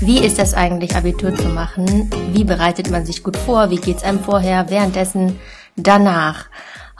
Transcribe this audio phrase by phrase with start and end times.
[0.00, 2.10] Wie ist das eigentlich, Abitur zu machen?
[2.32, 3.70] Wie bereitet man sich gut vor?
[3.70, 5.38] Wie geht's einem vorher, währenddessen,
[5.76, 6.46] danach?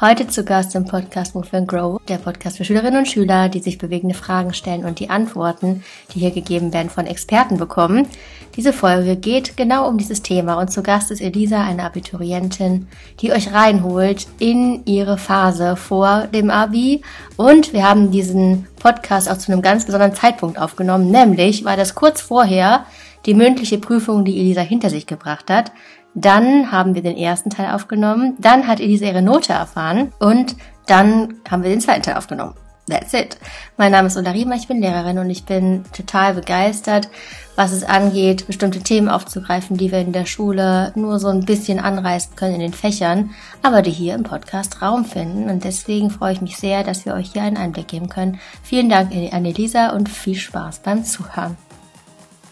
[0.05, 3.61] Heute zu Gast im Podcast Move and Grow, der Podcast für Schülerinnen und Schüler, die
[3.61, 8.09] sich bewegende Fragen stellen und die Antworten, die hier gegeben werden, von Experten bekommen.
[8.57, 12.89] Diese Folge geht genau um dieses Thema und zu Gast ist Elisa, eine Abiturientin,
[13.21, 17.03] die euch reinholt in ihre Phase vor dem Abi.
[17.37, 21.95] Und wir haben diesen Podcast auch zu einem ganz besonderen Zeitpunkt aufgenommen, nämlich war das
[21.95, 22.87] kurz vorher
[23.25, 25.71] die mündliche Prüfung, die Elisa hinter sich gebracht hat.
[26.15, 28.37] Dann haben wir den ersten Teil aufgenommen.
[28.39, 30.13] Dann hat Elisa ihre Note erfahren.
[30.19, 32.55] Und dann haben wir den zweiten Teil aufgenommen.
[32.89, 33.39] That's it.
[33.77, 37.09] Mein Name ist Ulla Riemer, ich bin Lehrerin und ich bin total begeistert,
[37.55, 41.79] was es angeht, bestimmte Themen aufzugreifen, die wir in der Schule nur so ein bisschen
[41.79, 43.31] anreißen können in den Fächern,
[43.63, 45.49] aber die hier im Podcast Raum finden.
[45.49, 48.41] Und deswegen freue ich mich sehr, dass wir euch hier einen Einblick geben können.
[48.65, 51.57] Vielen Dank an Elisa und viel Spaß beim Zuhören.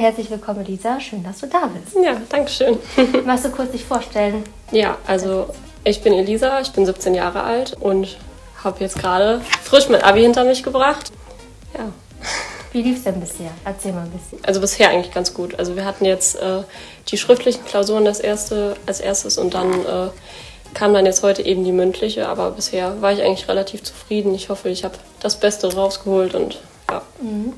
[0.01, 0.99] Herzlich willkommen, Lisa.
[0.99, 1.95] Schön, dass du da bist.
[2.03, 2.79] Ja, danke schön.
[3.27, 4.45] Magst du kurz dich vorstellen?
[4.73, 5.51] Ja, also
[5.85, 8.17] ich bin Elisa, ich bin 17 Jahre alt und
[8.65, 11.13] habe jetzt gerade frisch mein Abi hinter mich gebracht.
[11.75, 11.93] Ja.
[12.73, 13.51] Wie lief es denn bisher?
[13.67, 14.43] Erzähl mal ein bisschen.
[14.43, 15.59] Also bisher eigentlich ganz gut.
[15.59, 16.63] Also wir hatten jetzt äh,
[17.09, 20.09] die schriftlichen Klausuren das erste, als erstes und dann äh,
[20.73, 22.27] kam dann jetzt heute eben die mündliche.
[22.27, 24.35] Aber bisher war ich eigentlich relativ zufrieden.
[24.35, 26.59] Ich hoffe, ich habe das Beste rausgeholt und
[26.91, 27.03] ja.
[27.21, 27.53] Mhm.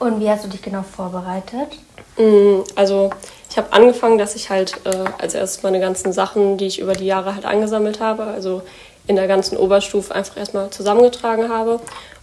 [0.00, 1.78] Und wie hast du dich genau vorbereitet?
[2.16, 3.10] Mm, also
[3.50, 6.94] ich habe angefangen, dass ich halt äh, als erstes meine ganzen Sachen, die ich über
[6.94, 8.62] die Jahre halt angesammelt habe, also
[9.06, 11.80] in der ganzen Oberstufe einfach erstmal zusammengetragen habe.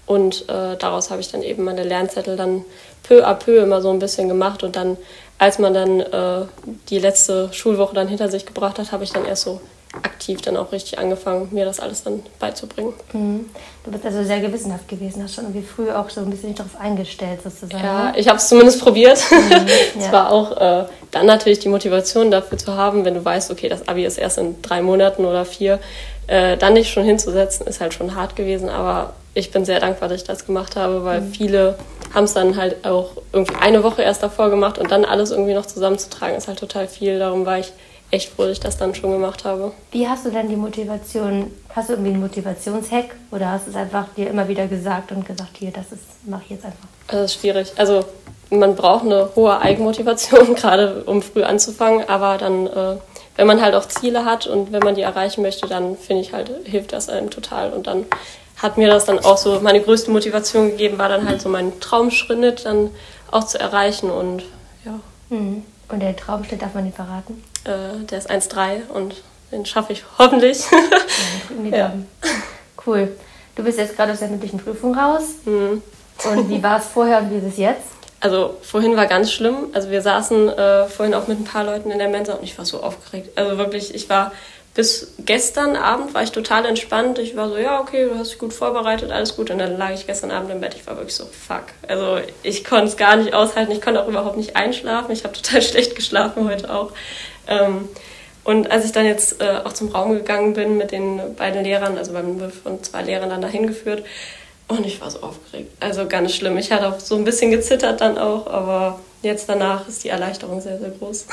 [0.08, 2.66] Und äh, daraus habe ich dann eben meine Lernzettel dann
[3.04, 4.64] peu à peu immer so ein bisschen gemacht.
[4.64, 4.98] Und dann,
[5.38, 6.46] als man dann äh,
[6.90, 9.62] die letzte Schulwoche dann hinter sich gebracht hat, habe ich dann erst so
[10.04, 12.94] aktiv dann auch richtig angefangen, mir das alles dann beizubringen.
[13.14, 13.50] Mhm.
[13.84, 16.80] Du bist also sehr gewissenhaft gewesen, hast schon irgendwie früh auch so ein bisschen darauf
[16.80, 17.84] eingestellt sozusagen.
[17.84, 19.20] Ja, ich habe es zumindest probiert.
[19.32, 20.12] Mhm, es ja.
[20.12, 23.88] war auch äh, dann natürlich die Motivation dafür zu haben, wenn du weißt, okay, das
[23.88, 25.80] Abi ist erst in drei Monaten oder vier,
[26.28, 30.10] äh, dann nicht schon hinzusetzen, ist halt schon hart gewesen, aber ich bin sehr dankbar,
[30.10, 31.32] dass ich das gemacht habe, weil mhm.
[31.32, 31.76] viele
[32.14, 35.54] haben es dann halt auch irgendwie eine Woche erst davor gemacht und dann alles irgendwie
[35.54, 37.20] noch zusammenzutragen, ist halt total viel.
[37.20, 37.72] Darum war ich
[38.12, 39.72] echt froh, dass ich das dann schon gemacht habe.
[39.92, 43.76] Wie hast du denn die Motivation, hast du irgendwie einen Motivationshack oder hast du es
[43.76, 45.86] einfach dir immer wieder gesagt und gesagt, hier, das
[46.26, 46.88] mache ich jetzt einfach?
[47.08, 47.74] Das ist schwierig.
[47.76, 48.06] Also
[48.50, 52.96] man braucht eine hohe Eigenmotivation, gerade um früh anzufangen, aber dann, äh,
[53.36, 56.34] wenn man halt auch Ziele hat und wenn man die erreichen möchte, dann finde ich
[56.34, 58.06] halt, hilft das einem total und dann
[58.56, 61.80] hat mir das dann auch so, meine größte Motivation gegeben, war dann halt so mein
[61.80, 62.90] Traumschritt dann
[63.30, 64.44] auch zu erreichen und
[64.84, 65.00] ja.
[65.30, 65.64] Mhm.
[65.90, 67.42] Und der Traumschritt darf man nicht verraten?
[67.68, 69.16] Äh, der ist 1,3 und
[69.52, 70.64] den schaffe ich hoffentlich.
[71.70, 71.94] ja, ja.
[72.86, 73.10] Cool.
[73.56, 75.24] Du bist jetzt gerade aus der mündlichen Prüfung raus.
[75.46, 75.82] Mhm.
[76.32, 77.98] Und wie war es vorher und wie ist es jetzt?
[78.20, 79.68] Also vorhin war ganz schlimm.
[79.74, 82.58] Also wir saßen äh, vorhin auch mit ein paar Leuten in der Mensa und ich
[82.58, 83.38] war so aufgeregt.
[83.38, 84.32] Also wirklich, ich war
[84.74, 87.18] bis gestern Abend war ich total entspannt.
[87.18, 89.50] Ich war so, ja, okay, du hast dich gut vorbereitet, alles gut.
[89.50, 90.76] Und dann lag ich gestern Abend im Bett.
[90.76, 91.64] Ich war wirklich so, fuck.
[91.88, 93.72] Also ich konnte es gar nicht aushalten.
[93.72, 95.12] Ich konnte auch überhaupt nicht einschlafen.
[95.12, 96.92] Ich habe total schlecht geschlafen heute auch.
[97.48, 97.90] Ähm,
[98.44, 101.98] und als ich dann jetzt äh, auch zum Raum gegangen bin mit den beiden Lehrern,
[101.98, 104.04] also beim von zwei Lehrern dann dahin geführt,
[104.70, 105.72] und ich war so aufgeregt.
[105.80, 106.58] Also ganz schlimm.
[106.58, 110.62] Ich hatte auch so ein bisschen gezittert dann auch, aber jetzt danach ist die Erleichterung
[110.62, 111.26] sehr, sehr groß.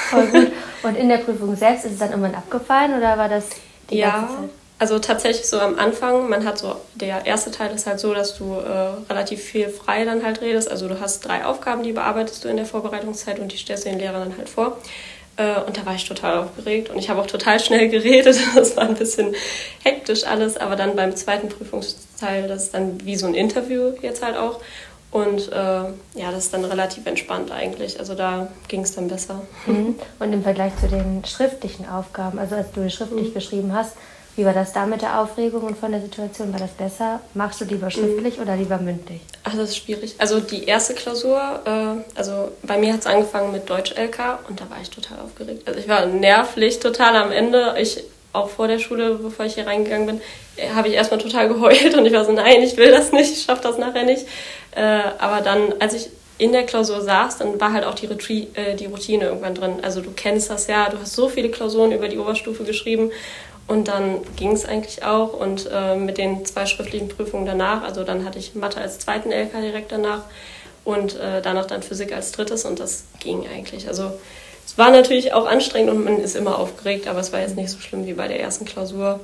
[0.83, 3.47] Und in der Prüfung selbst ist es dann irgendwann abgefallen oder war das
[3.91, 4.51] die ja, ganze Zeit?
[4.79, 8.37] Also tatsächlich so am Anfang, man hat so, der erste Teil ist halt so, dass
[8.37, 10.71] du äh, relativ viel frei dann halt redest.
[10.71, 13.91] Also du hast drei Aufgaben, die bearbeitest du in der Vorbereitungszeit und die stellst du
[13.91, 14.79] den Lehrern dann halt vor.
[15.37, 18.39] Äh, und da war ich total aufgeregt und ich habe auch total schnell geredet.
[18.55, 19.35] Das war ein bisschen
[19.83, 24.23] hektisch alles, aber dann beim zweiten Prüfungsteil, das ist dann wie so ein Interview jetzt
[24.23, 24.61] halt auch.
[25.11, 28.01] Und äh, ja, das ist dann relativ entspannt eigentlich.
[28.01, 29.43] Also da ging es dann besser.
[29.67, 29.95] Mhm.
[30.19, 33.35] Und im Vergleich zu den schriftlichen Aufgaben, also als du schriftlich mhm.
[33.35, 33.93] geschrieben hast,
[34.37, 36.53] wie war das da mit der Aufregung und von der Situation?
[36.53, 37.21] War das besser?
[37.35, 38.43] Machst du lieber schriftlich mhm.
[38.43, 39.21] oder lieber mündlich?
[39.45, 40.15] Ach, das ist schwierig.
[40.19, 44.69] Also die erste Klausur, äh, also bei mir hat es angefangen mit Deutsch-LK und da
[44.71, 45.69] war ich total aufgeregt.
[45.69, 47.77] Also ich war nervlich total am Ende.
[47.79, 50.21] Ich auch vor der Schule, bevor ich hier reingegangen bin,
[50.57, 53.33] äh, habe ich erstmal total geheult und ich war so, nein, ich will das nicht,
[53.33, 54.27] ich schaffe das nachher nicht.
[54.75, 58.87] Äh, aber dann, als ich in der Klausur saß, dann war halt auch äh, die
[58.87, 59.77] Routine irgendwann drin.
[59.83, 63.13] Also du kennst das ja, du hast so viele Klausuren über die Oberstufe geschrieben
[63.67, 65.33] und dann ging es eigentlich auch.
[65.33, 69.33] Und äh, mit den zwei schriftlichen Prüfungen danach, also dann hatte ich Mathe als zweiten
[69.33, 70.23] LK direkt danach
[70.85, 73.89] und äh, danach dann Physik als drittes und das ging eigentlich.
[73.89, 74.13] Also
[74.67, 77.71] es war natürlich auch anstrengend und man ist immer aufgeregt, aber es war jetzt nicht
[77.71, 79.21] so schlimm wie bei der ersten Klausur.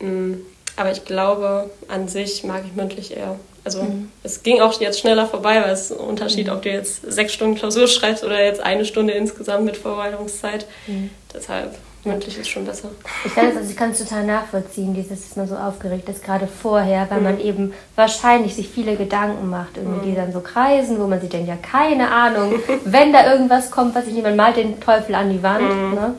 [0.00, 0.34] Mm,
[0.76, 4.10] aber ich glaube, an sich mag ich mündlich eher Also mhm.
[4.22, 6.54] es ging auch jetzt schneller vorbei, weil es ist ein Unterschied, mhm.
[6.54, 10.66] ob du jetzt sechs Stunden Klausur schreibst oder jetzt eine Stunde insgesamt mit Vorbereitungszeit.
[10.86, 11.10] Mhm.
[11.32, 11.74] Deshalb
[12.04, 12.90] mündlich ist schon besser.
[13.24, 16.22] Ich kann es also ich kann es total nachvollziehen, dieses, dass man so aufgeregt ist,
[16.24, 17.24] gerade vorher, weil mhm.
[17.24, 20.16] man eben wahrscheinlich sich viele Gedanken macht, irgendwie, die mhm.
[20.16, 22.54] dann so kreisen, wo man sich denkt, ja, keine Ahnung,
[22.84, 25.62] wenn da irgendwas kommt, was ich jemand malt den Teufel an die Wand.
[25.62, 25.94] Mhm.
[25.94, 26.14] Ne?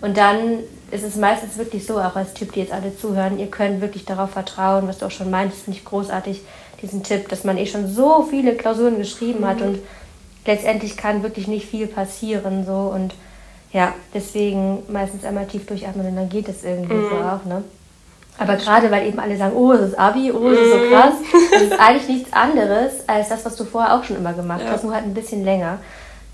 [0.00, 0.58] Und dann
[0.90, 4.04] ist es meistens wirklich so, auch als Typ, die jetzt alle zuhören, ihr könnt wirklich
[4.04, 6.42] darauf vertrauen, was du auch schon meintest, nicht großartig,
[6.82, 9.46] diesen Tipp, dass man eh schon so viele Klausuren geschrieben mhm.
[9.46, 9.78] hat und
[10.44, 13.14] letztendlich kann wirklich nicht viel passieren so und
[13.76, 17.10] ja, deswegen meistens einmal tief durchatmen und dann geht es irgendwie mhm.
[17.10, 17.62] so auch, ne?
[18.38, 20.90] Aber gerade weil eben alle sagen, oh, es ist Abi, oh, es ist so mhm.
[20.90, 21.14] krass,
[21.52, 24.70] das ist eigentlich nichts anderes als das, was du vorher auch schon immer gemacht ja.
[24.70, 25.78] hast, nur halt ein bisschen länger.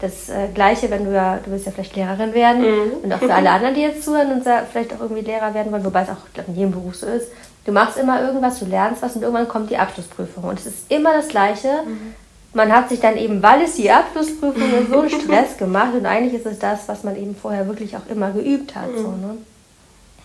[0.01, 2.93] Das äh, Gleiche, wenn du ja, du willst ja vielleicht Lehrerin werden mhm.
[3.03, 5.85] und auch für alle anderen, die jetzt zuhören und vielleicht auch irgendwie Lehrer werden wollen,
[5.85, 7.27] wobei es auch glaub, in jedem Beruf so ist.
[7.65, 10.45] Du machst immer irgendwas, du lernst was und irgendwann kommt die Abschlussprüfung.
[10.45, 11.69] Und es ist immer das Gleiche.
[11.87, 12.15] Mhm.
[12.55, 16.05] Man hat sich dann eben, weil es die Abschlussprüfung ist, so einen Stress gemacht und
[16.05, 18.93] eigentlich ist es das, was man eben vorher wirklich auch immer geübt hat.
[18.93, 18.99] Mhm.
[18.99, 19.37] So, ne?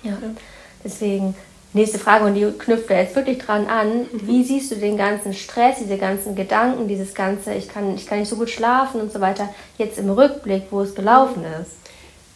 [0.03, 0.18] ja.
[0.83, 1.35] Deswegen
[1.74, 4.00] Nächste Frage, und die knüpft da jetzt wirklich dran an.
[4.00, 4.07] Mhm.
[4.24, 8.19] Wie siehst du den ganzen Stress, diese ganzen Gedanken, dieses ganze, ich kann, ich kann
[8.19, 11.71] nicht so gut schlafen und so weiter, jetzt im Rückblick, wo es gelaufen ist?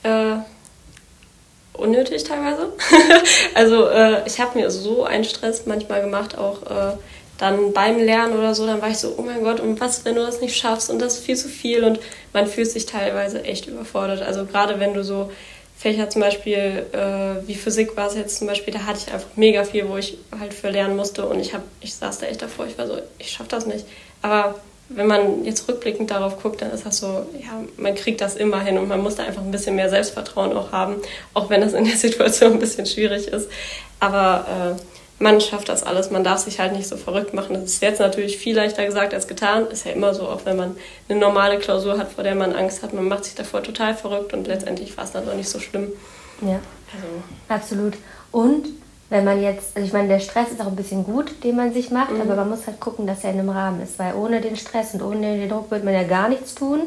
[0.03, 0.35] Äh,
[1.73, 2.73] unnötig teilweise.
[3.55, 6.97] also äh, ich habe mir so einen Stress manchmal gemacht, auch äh,
[7.41, 10.13] dann beim Lernen oder so, dann war ich so, oh mein Gott, und was, wenn
[10.13, 11.99] du das nicht schaffst und das ist viel zu viel und
[12.33, 14.21] man fühlt sich teilweise echt überfordert.
[14.21, 15.31] Also gerade wenn du so
[15.75, 19.29] Fächer zum Beispiel, äh, wie Physik war es jetzt zum Beispiel, da hatte ich einfach
[19.37, 22.43] mega viel, wo ich halt für lernen musste und ich, hab, ich saß da echt
[22.43, 23.87] davor, ich war so, ich schaff das nicht.
[24.21, 24.53] Aber
[24.89, 28.61] wenn man jetzt rückblickend darauf guckt, dann ist das so, ja, man kriegt das immer
[28.61, 30.97] hin und man muss da einfach ein bisschen mehr Selbstvertrauen auch haben,
[31.33, 33.49] auch wenn das in der Situation ein bisschen schwierig ist.
[33.99, 37.53] Aber äh, man schafft das alles, man darf sich halt nicht so verrückt machen.
[37.53, 39.67] Das ist jetzt natürlich viel leichter gesagt als getan.
[39.67, 40.75] Ist ja immer so, auch wenn man
[41.07, 42.93] eine normale Klausur hat, vor der man Angst hat.
[42.93, 45.89] Man macht sich davor total verrückt und letztendlich war es dann auch nicht so schlimm.
[46.41, 46.59] Ja,
[46.93, 47.07] also.
[47.47, 47.93] absolut.
[48.31, 48.67] Und
[49.09, 51.71] wenn man jetzt, also ich meine, der Stress ist auch ein bisschen gut, den man
[51.71, 52.21] sich macht, mhm.
[52.21, 54.93] aber man muss halt gucken, dass er in einem Rahmen ist, weil ohne den Stress
[54.93, 56.81] und ohne den Druck wird man ja gar nichts tun.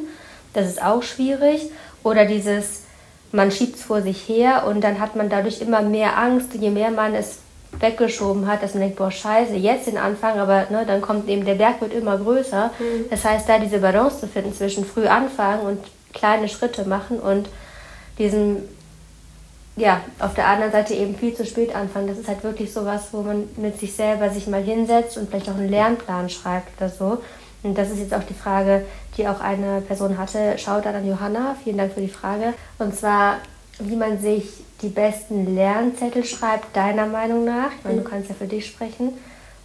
[0.55, 1.71] Das ist auch schwierig.
[2.03, 2.83] Oder dieses,
[3.31, 6.71] man schiebt es vor sich her und dann hat man dadurch immer mehr Angst, je
[6.71, 7.39] mehr man es
[7.81, 11.45] weggeschoben hat, dass man denkt, boah, scheiße, jetzt den Anfang, aber ne, dann kommt eben,
[11.45, 12.71] der Berg wird immer größer.
[12.79, 13.07] Mhm.
[13.11, 15.79] Das heißt, da diese Balance zu finden zwischen früh anfangen und
[16.13, 17.49] kleine Schritte machen und
[18.19, 18.69] diesen,
[19.77, 22.07] ja, auf der anderen Seite eben viel zu spät anfangen.
[22.07, 25.29] Das ist halt wirklich so was, wo man mit sich selber sich mal hinsetzt und
[25.29, 27.19] vielleicht auch einen Lernplan schreibt oder so.
[27.65, 28.85] Und das ist jetzt auch die Frage,
[29.17, 30.59] die auch eine Person hatte.
[30.59, 31.57] Schaut dann an Johanna.
[31.65, 32.53] Vielen Dank für die Frage.
[32.79, 33.39] Und zwar,
[33.79, 34.45] wie man sich
[34.83, 37.71] die besten Lernzettel schreibt, deiner Meinung nach.
[37.79, 38.11] Ich meine, du mhm.
[38.11, 39.13] kannst ja für dich sprechen.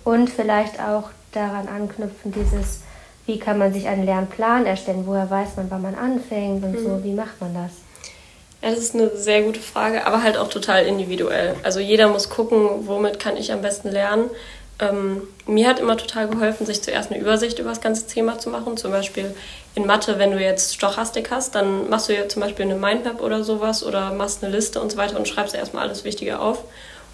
[0.04, 2.82] Und vielleicht auch daran anknüpfen, dieses,
[3.26, 5.04] wie kann man sich einen Lernplan erstellen?
[5.06, 6.84] Woher weiß man, wann man anfängt und mhm.
[6.84, 7.04] so?
[7.04, 7.72] Wie macht man das?
[8.62, 11.56] Das ist eine sehr gute Frage, aber halt auch total individuell.
[11.64, 14.30] Also jeder muss gucken, womit kann ich am besten lernen.
[14.80, 18.50] Ähm, mir hat immer total geholfen, sich zuerst eine Übersicht über das ganze Thema zu
[18.50, 18.78] machen.
[18.78, 19.36] Zum Beispiel
[19.76, 23.22] in Mathe, wenn du jetzt Stochastik hast, dann machst du ja zum Beispiel eine Mindmap
[23.22, 26.64] oder sowas oder machst eine Liste und so weiter und schreibst erstmal alles Wichtige auf.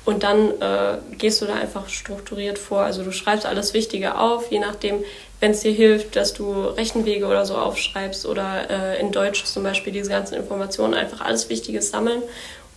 [0.06, 2.82] Und dann äh, gehst du da einfach strukturiert vor.
[2.82, 5.04] Also du schreibst alles Wichtige auf, je nachdem,
[5.40, 9.64] wenn es dir hilft, dass du Rechenwege oder so aufschreibst oder äh, in Deutsch zum
[9.64, 12.22] Beispiel diese ganzen Informationen, einfach alles Wichtige sammeln.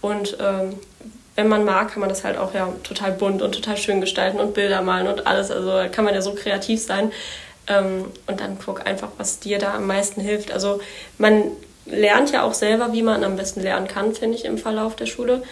[0.01, 0.79] Und ähm,
[1.39, 4.41] wenn man mag, kann man das halt auch ja total bunt und total schön gestalten
[4.41, 5.53] und Bilder malen und alles.
[5.53, 7.13] Also kann man ja so kreativ sein.
[7.69, 10.51] Ähm, und dann guck einfach, was dir da am meisten hilft.
[10.51, 10.81] Also
[11.17, 11.45] man
[11.87, 15.07] lernt ja auch selber, wie man am besten lernen kann, finde ich, im Verlauf der
[15.07, 15.45] Schule.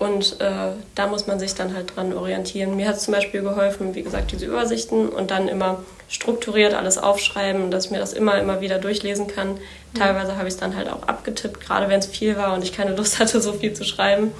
[0.00, 2.74] Und äh, da muss man sich dann halt dran orientieren.
[2.74, 6.98] Mir hat es zum Beispiel geholfen, wie gesagt, diese Übersichten und dann immer strukturiert alles
[6.98, 9.52] aufschreiben, dass ich mir das immer, immer wieder durchlesen kann.
[9.52, 9.98] Mhm.
[9.98, 12.72] Teilweise habe ich es dann halt auch abgetippt, gerade wenn es viel war und ich
[12.72, 14.32] keine Lust hatte, so viel zu schreiben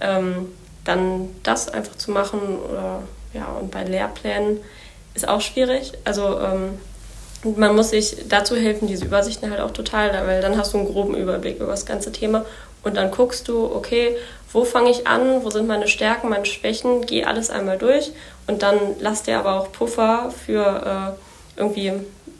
[0.00, 0.48] ähm,
[0.84, 4.60] dann das einfach zu machen oder ja, und bei Lehrplänen
[5.14, 5.92] ist auch schwierig.
[6.04, 6.78] Also ähm,
[7.56, 10.86] man muss sich dazu helfen, diese Übersichten halt auch total, weil dann hast du einen
[10.86, 12.44] groben Überblick über das ganze Thema
[12.86, 14.16] und dann guckst du, okay,
[14.52, 18.12] wo fange ich an, wo sind meine Stärken, meine Schwächen, geh alles einmal durch
[18.46, 21.16] und dann lass dir aber auch Puffer für
[21.56, 21.92] äh, irgendwie,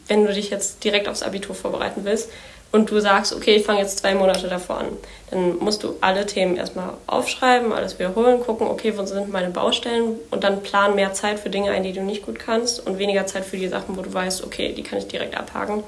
[0.07, 2.29] wenn du dich jetzt direkt aufs Abitur vorbereiten willst,
[2.71, 4.87] und du sagst, okay, ich fange jetzt zwei Monate davor an,
[5.29, 10.17] dann musst du alle Themen erstmal aufschreiben, alles wiederholen, gucken, okay, wo sind meine Baustellen
[10.31, 13.25] und dann plan mehr Zeit für Dinge ein, die du nicht gut kannst und weniger
[13.25, 15.83] Zeit für die Sachen, wo du weißt, okay, die kann ich direkt abhaken.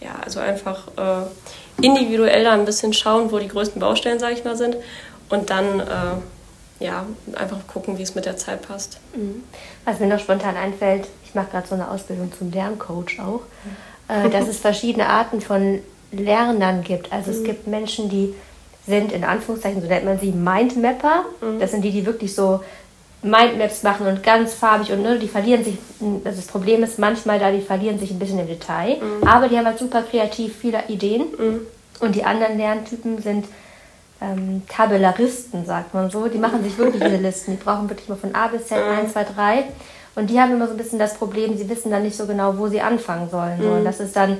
[0.00, 1.26] Ja, also einfach äh,
[1.80, 4.76] individuell da ein bisschen schauen, wo die größten Baustellen, sage ich mal, sind
[5.28, 8.98] und dann äh, ja, einfach gucken, wie es mit der Zeit passt.
[9.14, 9.42] Mhm.
[9.84, 13.42] Was mir noch spontan einfällt, ich mache gerade so eine Ausbildung zum Lerncoach auch,
[14.08, 14.26] mhm.
[14.26, 17.12] äh, dass es verschiedene Arten von Lernern gibt.
[17.12, 17.36] Also mhm.
[17.36, 18.34] es gibt Menschen, die
[18.86, 21.24] sind in Anführungszeichen, so nennt man sie, Mindmapper.
[21.40, 21.60] Mhm.
[21.60, 22.60] Das sind die, die wirklich so
[23.22, 25.78] Mindmaps machen und ganz farbig und ne, die verlieren sich,
[26.24, 29.26] also das Problem ist manchmal da, die verlieren sich ein bisschen im Detail, mhm.
[29.26, 31.60] aber die haben halt super kreativ viele Ideen mhm.
[32.00, 33.46] und die anderen Lerntypen sind
[34.20, 38.16] ähm, Tabellaristen, sagt man so, die machen sich wirklich diese Listen, die brauchen wirklich mal
[38.16, 38.98] von A bis Z, mhm.
[38.98, 39.64] 1, 2, 3
[40.14, 42.58] und die haben immer so ein bisschen das Problem, sie wissen dann nicht so genau,
[42.58, 43.62] wo sie anfangen sollen.
[43.62, 43.68] So.
[43.68, 43.84] Und mhm.
[43.84, 44.38] das ist dann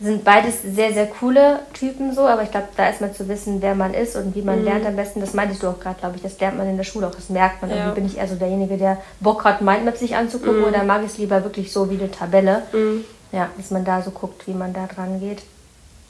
[0.00, 3.74] sind beides sehr, sehr coole Typen so, aber ich glaube, da erstmal zu wissen, wer
[3.74, 4.64] man ist und wie man mhm.
[4.64, 6.84] lernt am besten, das meintest du auch gerade, glaube ich, das lernt man in der
[6.84, 7.70] Schule auch, das merkt man.
[7.70, 7.76] Ja.
[7.76, 10.68] Irgendwie bin ich eher so derjenige, der Bock hat, Mindmaps sich anzugucken mhm.
[10.68, 12.62] oder mag ich es lieber wirklich so wie eine Tabelle.
[12.72, 13.04] Mhm.
[13.32, 15.42] Ja, dass man da so guckt, wie man da dran geht.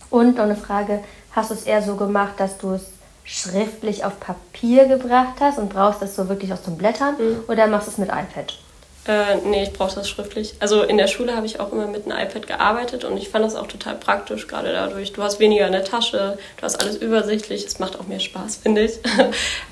[0.09, 1.01] Und noch eine Frage,
[1.33, 2.87] hast du es eher so gemacht, dass du es
[3.25, 7.41] schriftlich auf Papier gebracht hast und brauchst das so wirklich aus zum Blättern mhm.
[7.49, 8.59] oder machst du es mit iPad?
[9.07, 10.55] Äh, nee, ich brauche das schriftlich.
[10.61, 13.45] Also in der Schule habe ich auch immer mit einem iPad gearbeitet und ich fand
[13.45, 15.13] das auch total praktisch, gerade dadurch.
[15.13, 18.57] Du hast weniger in der Tasche, du hast alles übersichtlich, es macht auch mehr Spaß,
[18.63, 18.99] finde ich.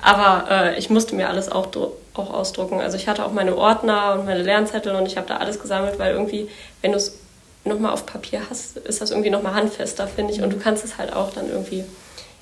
[0.01, 1.67] Aber äh, ich musste mir alles auch,
[2.15, 2.81] auch ausdrucken.
[2.81, 5.99] Also ich hatte auch meine Ordner und meine Lernzettel und ich habe da alles gesammelt,
[5.99, 6.49] weil irgendwie,
[6.81, 7.19] wenn du es
[7.65, 10.41] nochmal auf Papier hast, ist das irgendwie nochmal handfester, finde ich.
[10.41, 11.83] Und du kannst es halt auch dann irgendwie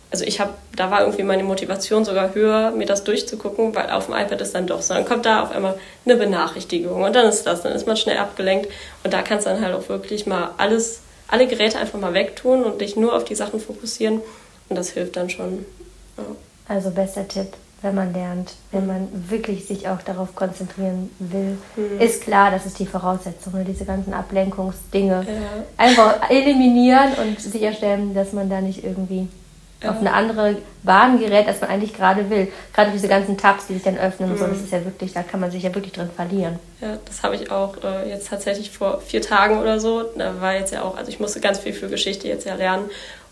[0.09, 4.05] also ich habe, da war irgendwie meine Motivation sogar höher, mir das durchzugucken, weil auf
[4.05, 4.93] dem iPad ist dann doch so.
[4.93, 8.17] Dann kommt da auf einmal eine Benachrichtigung und dann ist das, dann ist man schnell
[8.17, 8.69] abgelenkt
[9.03, 12.63] und da kannst du dann halt auch wirklich mal alles, alle Geräte einfach mal wegtun
[12.63, 14.21] und dich nur auf die Sachen fokussieren
[14.69, 15.65] und das hilft dann schon.
[16.17, 16.23] Ja.
[16.69, 17.47] Also bester Tipp,
[17.81, 21.99] wenn man lernt, wenn man wirklich sich auch darauf konzentrieren will, mhm.
[21.99, 23.65] ist klar, das ist die Voraussetzung, ne?
[23.65, 25.63] diese ganzen Ablenkungsdinge ja.
[25.75, 29.27] einfach eliminieren und sicherstellen, dass man da nicht irgendwie
[29.83, 29.91] ja.
[29.91, 32.51] auf eine andere Bahn gerät, als man eigentlich gerade will.
[32.73, 34.35] Gerade diese ganzen Tabs, die sich dann öffnen mhm.
[34.35, 34.63] und so, das mhm.
[34.63, 36.59] ist ja wirklich, da kann man sich ja wirklich drin verlieren.
[36.81, 40.03] Ja, das habe ich auch äh, jetzt tatsächlich vor vier Tagen oder so.
[40.17, 42.89] Da war jetzt ja auch, also ich musste ganz viel für Geschichte jetzt ja lernen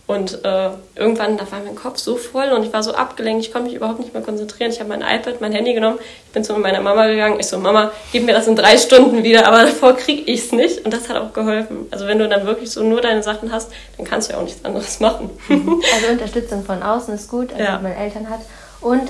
[0.07, 3.51] und äh, irgendwann, da war mein Kopf so voll und ich war so abgelenkt, ich
[3.51, 4.71] konnte mich überhaupt nicht mehr konzentrieren.
[4.71, 5.97] Ich habe mein iPad, mein Handy genommen,
[6.27, 7.39] ich bin zu meiner Mama gegangen.
[7.39, 10.51] Ich so, Mama, gib mir das in drei Stunden wieder, aber davor kriege ich es
[10.51, 10.85] nicht.
[10.85, 11.87] Und das hat auch geholfen.
[11.89, 14.43] Also wenn du dann wirklich so nur deine Sachen hast, dann kannst du ja auch
[14.43, 15.31] nichts anderes machen.
[15.49, 17.75] Also Unterstützung von außen ist gut, also ja.
[17.77, 18.41] wenn man Eltern hat.
[18.81, 19.09] Und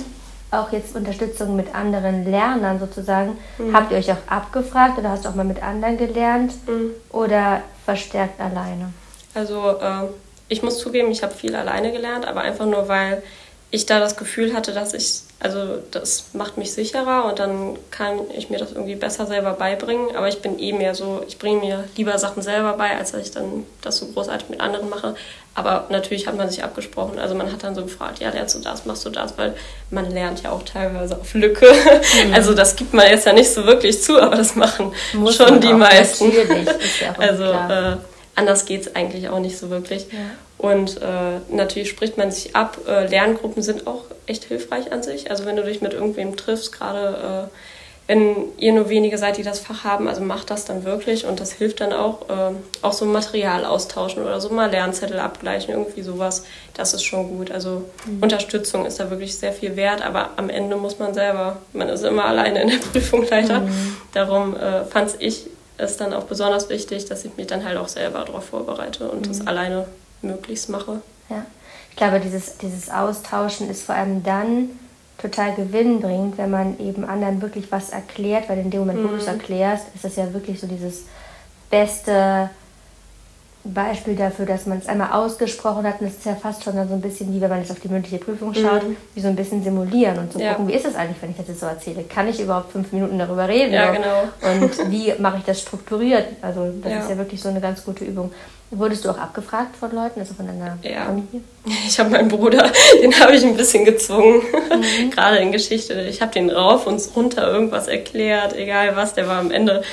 [0.52, 3.38] auch jetzt Unterstützung mit anderen Lernern sozusagen.
[3.58, 3.76] Mhm.
[3.76, 6.92] Habt ihr euch auch abgefragt oder hast du auch mal mit anderen gelernt mhm.
[7.10, 8.94] oder verstärkt alleine?
[9.34, 10.08] Also äh,
[10.48, 13.24] ich muss zugeben, ich habe viel alleine gelernt, aber einfach nur, weil
[13.72, 18.20] ich da das Gefühl hatte, dass ich, also das macht mich sicherer und dann kann
[18.36, 20.16] ich mir das irgendwie besser selber beibringen.
[20.16, 23.22] Aber ich bin eh mehr so, ich bringe mir lieber Sachen selber bei, als dass
[23.22, 25.16] ich dann das so großartig mit anderen mache.
[25.56, 27.18] Aber natürlich hat man sich abgesprochen.
[27.18, 29.56] Also man hat dann so gefragt, ja, lernst du das, machst du das, weil
[29.90, 31.66] man lernt ja auch teilweise auf Lücke.
[31.66, 32.34] Mhm.
[32.34, 35.60] Also das gibt man jetzt ja nicht so wirklich zu, aber das machen Muss schon
[35.60, 36.28] die meisten.
[36.28, 37.98] Natürlich, ist ja auch also äh,
[38.36, 40.08] anders geht es eigentlich auch nicht so wirklich.
[40.12, 40.20] Ja.
[40.58, 42.78] Und äh, natürlich spricht man sich ab.
[42.88, 45.30] Äh, Lerngruppen sind auch echt hilfreich an sich.
[45.30, 47.58] Also wenn du dich mit irgendwem triffst, gerade äh,
[48.08, 51.40] wenn ihr nur wenige seid, die das Fach haben, also macht das dann wirklich und
[51.40, 56.04] das hilft dann auch, äh, auch so Material austauschen oder so mal Lernzettel abgleichen, irgendwie
[56.04, 57.50] sowas, das ist schon gut.
[57.52, 58.22] Also mhm.
[58.22, 62.04] Unterstützung ist da wirklich sehr viel wert, aber am Ende muss man selber, man ist
[62.04, 63.62] immer alleine in der Prüfung leider.
[63.62, 63.98] Mhm.
[64.14, 67.88] Darum äh, fand ich es dann auch besonders wichtig, dass ich mich dann halt auch
[67.88, 69.30] selber darauf vorbereite und mhm.
[69.30, 69.88] das alleine
[70.22, 71.02] möglichst mache.
[71.30, 71.46] Ja,
[71.90, 74.70] ich glaube, dieses, dieses Austauschen ist vor allem dann
[75.18, 79.06] total gewinnbringend, wenn man eben anderen wirklich was erklärt, weil in dem Moment, mhm.
[79.06, 81.04] wo du es erklärst, ist das ja wirklich so dieses
[81.70, 82.50] beste
[83.74, 86.00] Beispiel dafür, dass man es einmal ausgesprochen hat.
[86.00, 87.88] Und das ist ja fast schon so ein bisschen wie, wenn man jetzt auf die
[87.88, 88.96] mündliche Prüfung schaut, mhm.
[89.16, 90.54] wie so ein bisschen simulieren und zu ja.
[90.54, 92.04] gucken, wie ist es eigentlich, wenn ich das jetzt so erzähle?
[92.04, 93.74] Kann ich überhaupt fünf Minuten darüber reden?
[93.74, 94.24] Ja, genau.
[94.42, 96.28] Und wie mache ich das strukturiert?
[96.42, 97.00] Also das ja.
[97.00, 98.32] ist ja wirklich so eine ganz gute Übung.
[98.72, 101.10] Wurdest du auch abgefragt von Leuten, also von deiner ja.
[101.10, 101.24] Uni?
[101.88, 105.10] Ich habe meinen Bruder, den habe ich ein bisschen gezwungen, mhm.
[105.16, 105.94] gerade in Geschichte.
[106.02, 109.84] Ich habe den rauf und runter irgendwas erklärt, egal was, der war am Ende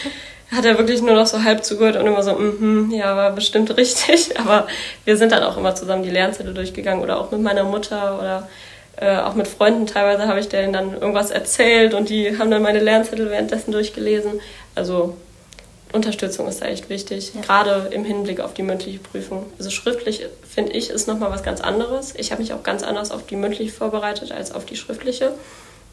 [0.52, 3.32] hat er wirklich nur noch so halb zugehört und immer so, mhm, mm ja, war
[3.32, 4.38] bestimmt richtig.
[4.38, 4.66] Aber
[5.04, 8.49] wir sind dann auch immer zusammen die Lernzettel durchgegangen oder auch mit meiner Mutter oder
[8.97, 9.87] äh, auch mit Freunden.
[9.87, 14.40] Teilweise habe ich denen dann irgendwas erzählt und die haben dann meine Lernzettel währenddessen durchgelesen.
[14.75, 15.16] Also
[15.92, 17.40] Unterstützung ist da echt wichtig, ja.
[17.40, 19.47] gerade im Hinblick auf die mündliche Prüfung.
[19.59, 22.14] Also schriftlich, finde ich, ist nochmal was ganz anderes.
[22.16, 25.32] Ich habe mich auch ganz anders auf die mündliche vorbereitet als auf die schriftliche.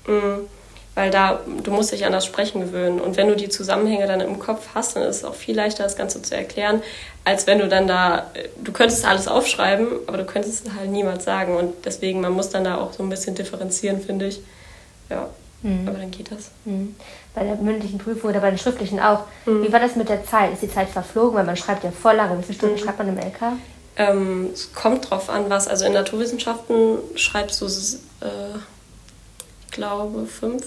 [0.06, 0.48] Mhm
[0.96, 3.00] weil da, du musst dich an das Sprechen gewöhnen.
[3.00, 5.84] Und wenn du die Zusammenhänge dann im Kopf hast, dann ist es auch viel leichter,
[5.84, 6.81] das Ganze zu erklären,
[7.24, 8.27] als wenn du dann da,
[8.63, 11.55] du könntest alles aufschreiben, aber du könntest es halt niemals sagen.
[11.55, 14.41] Und deswegen, man muss dann da auch so ein bisschen differenzieren, finde ich.
[15.10, 15.29] ja.
[15.62, 15.88] Mhm.
[15.88, 16.51] Aber dann geht das.
[16.65, 16.96] Mhm.
[17.36, 19.25] Bei der mündlichen Prüfung oder bei den schriftlichen auch.
[19.46, 19.63] Mhm.
[19.63, 20.53] Wie war das mit der Zeit?
[20.53, 21.36] Ist die Zeit verflogen?
[21.36, 22.38] Weil man schreibt ja voll lange.
[22.39, 22.79] Wie viele Stunden mhm.
[22.79, 23.58] schreibt man im LK?
[23.98, 25.67] Ähm, es kommt drauf an, was.
[25.67, 28.58] Also in Naturwissenschaften schreibst du, äh,
[29.72, 30.66] glaube, fünf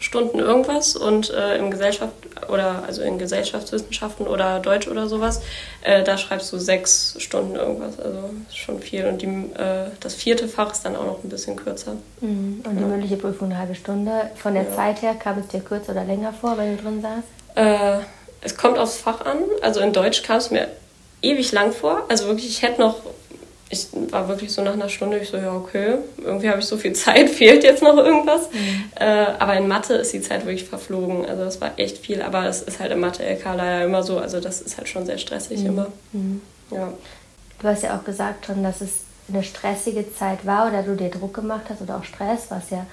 [0.00, 2.12] Stunden irgendwas und äh, im Gesellschaft
[2.48, 5.42] oder also in Gesellschaftswissenschaften oder Deutsch oder sowas,
[5.82, 7.98] äh, da schreibst du sechs Stunden irgendwas.
[7.98, 9.06] Also ist schon viel.
[9.06, 11.96] Und die, äh, das vierte Fach ist dann auch noch ein bisschen kürzer.
[12.20, 12.62] Mhm.
[12.64, 12.86] Und die ja.
[12.86, 14.30] mündliche Prüfung eine halbe Stunde.
[14.36, 14.74] Von der ja.
[14.76, 17.98] Zeit her kam es dir kürzer oder länger vor, wenn du drin saßt?
[18.00, 18.04] Äh,
[18.40, 19.38] es kommt aufs Fach an.
[19.62, 20.68] Also in Deutsch kam es mir
[21.22, 22.04] ewig lang vor.
[22.08, 23.00] Also wirklich, ich hätte noch
[23.70, 26.76] ich war wirklich so nach einer Stunde, ich so, ja, okay, irgendwie habe ich so
[26.76, 28.50] viel Zeit, fehlt jetzt noch irgendwas.
[28.50, 28.84] Mhm.
[28.98, 31.26] Äh, aber in Mathe ist die Zeit wirklich verflogen.
[31.26, 34.18] Also das war echt viel, aber es ist halt im Mathe-LK leider immer so.
[34.18, 35.66] Also das ist halt schon sehr stressig mhm.
[35.66, 35.86] immer.
[36.12, 36.40] Mhm.
[36.70, 36.92] Ja.
[37.60, 41.10] Du hast ja auch gesagt schon, dass es eine stressige Zeit war oder du dir
[41.10, 42.86] Druck gemacht hast oder auch Stress, was ja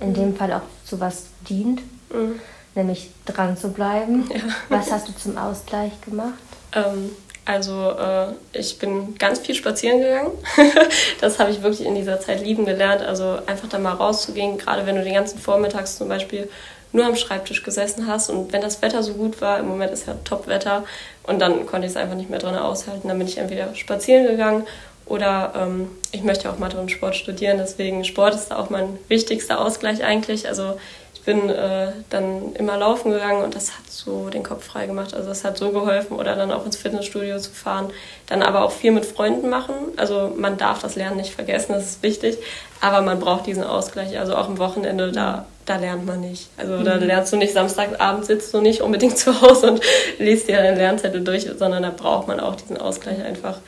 [0.00, 0.36] in dem mhm.
[0.36, 1.80] Fall auch zu was dient,
[2.12, 2.40] mhm.
[2.74, 4.28] nämlich dran zu bleiben.
[4.34, 4.40] Ja.
[4.68, 6.34] Was hast du zum Ausgleich gemacht?
[6.74, 7.10] Ähm,
[7.48, 10.32] also äh, ich bin ganz viel spazieren gegangen.
[11.22, 13.00] das habe ich wirklich in dieser Zeit lieben gelernt.
[13.00, 16.50] Also einfach da mal rauszugehen, gerade wenn du den ganzen Vormittags zum Beispiel
[16.92, 20.06] nur am Schreibtisch gesessen hast und wenn das Wetter so gut war, im Moment ist
[20.06, 20.84] ja Top-Wetter
[21.22, 24.26] und dann konnte ich es einfach nicht mehr drin aushalten, dann bin ich entweder spazieren
[24.26, 24.66] gegangen
[25.06, 28.98] oder ähm, ich möchte auch Mathe und Sport studieren, deswegen Sport ist da auch mein
[29.08, 30.48] wichtigster Ausgleich eigentlich.
[30.48, 30.78] Also
[31.28, 35.12] bin äh, dann immer laufen gegangen und das hat so den Kopf frei gemacht.
[35.12, 37.90] Also das hat so geholfen oder dann auch ins Fitnessstudio zu fahren.
[38.28, 39.74] Dann aber auch viel mit Freunden machen.
[39.98, 42.38] Also man darf das Lernen nicht vergessen, das ist wichtig.
[42.80, 44.18] Aber man braucht diesen Ausgleich.
[44.18, 46.48] Also auch am Wochenende, da, da lernt man nicht.
[46.56, 46.84] Also mhm.
[46.86, 49.82] da lernst du nicht, Samstagabend sitzt du nicht unbedingt zu Hause und
[50.18, 53.58] liest dir deine Lernzettel durch, sondern da braucht man auch diesen Ausgleich einfach.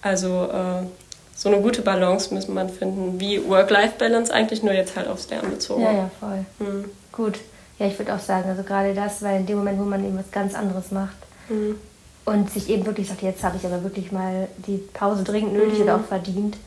[0.00, 0.86] Also äh,
[1.34, 5.50] so eine gute Balance müssen man finden, wie Work-Life-Balance eigentlich, nur jetzt halt aufs Lernen
[5.50, 5.82] bezogen.
[5.82, 6.44] Ja, ja, voll.
[6.58, 6.84] Mhm.
[7.12, 7.38] Gut.
[7.78, 10.18] Ja, ich würde auch sagen, also gerade das, weil in dem Moment, wo man eben
[10.18, 11.16] was ganz anderes macht
[11.48, 11.76] mhm.
[12.26, 15.78] und sich eben wirklich sagt, jetzt habe ich aber wirklich mal die Pause dringend nötig
[15.78, 15.84] mhm.
[15.84, 16.58] oder auch verdient,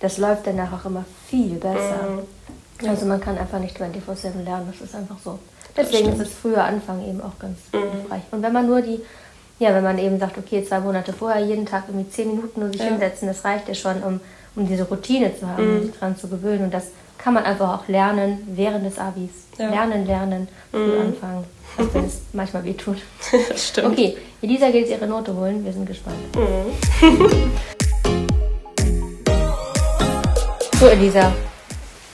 [0.00, 2.18] das läuft danach auch immer viel besser.
[2.80, 2.88] Mhm.
[2.88, 5.38] Also man kann einfach nicht 24-7 lernen, das ist einfach so.
[5.76, 7.92] Deswegen ist das früher Anfangen eben auch ganz mhm.
[7.92, 8.22] hilfreich.
[8.32, 9.00] Und wenn man nur die,
[9.58, 12.70] ja, wenn man eben sagt, okay, zwei Monate vorher jeden Tag irgendwie zehn Minuten nur
[12.70, 12.86] sich ja.
[12.88, 14.20] hinsetzen, das reicht ja schon, um,
[14.54, 15.82] um diese Routine zu haben, um mhm.
[15.82, 16.64] sich dran zu gewöhnen.
[16.64, 19.30] Und das kann man einfach auch lernen während des Abis.
[19.58, 19.70] Ja.
[19.70, 21.00] Lernen, lernen, früh mhm.
[21.00, 21.44] anfangen,
[21.76, 22.98] auch wenn es manchmal weh tut.
[23.56, 23.88] Stimmt.
[23.88, 25.64] Okay, Elisa geht jetzt ihre Note holen.
[25.64, 26.16] Wir sind gespannt.
[26.36, 27.50] Mhm.
[30.78, 31.32] so, Elisa.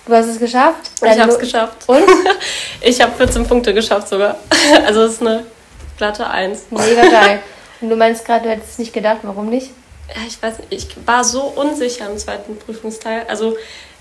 [0.07, 0.91] Du hast es geschafft?
[1.03, 1.87] Ich habe es geschafft.
[1.87, 2.05] Und?
[2.81, 4.37] ich habe 14 Punkte geschafft sogar.
[4.87, 5.45] Also es ist eine
[5.97, 6.67] glatte 1.
[6.71, 7.43] Mega geil.
[7.81, 9.71] Und du meinst gerade, du hättest es nicht gedacht, warum nicht?
[10.09, 13.25] Ja, ich weiß nicht, ich war so unsicher im zweiten Prüfungsteil.
[13.29, 13.57] Also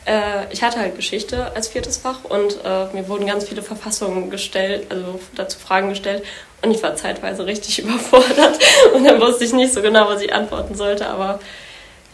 [0.06, 4.30] äh, ich hatte halt Geschichte als viertes Fach und äh, mir wurden ganz viele Verfassungen
[4.30, 6.24] gestellt, also dazu Fragen gestellt.
[6.62, 8.60] Und ich war zeitweise richtig überfordert
[8.94, 11.08] und dann wusste ich nicht so genau, was ich antworten sollte.
[11.08, 11.40] Aber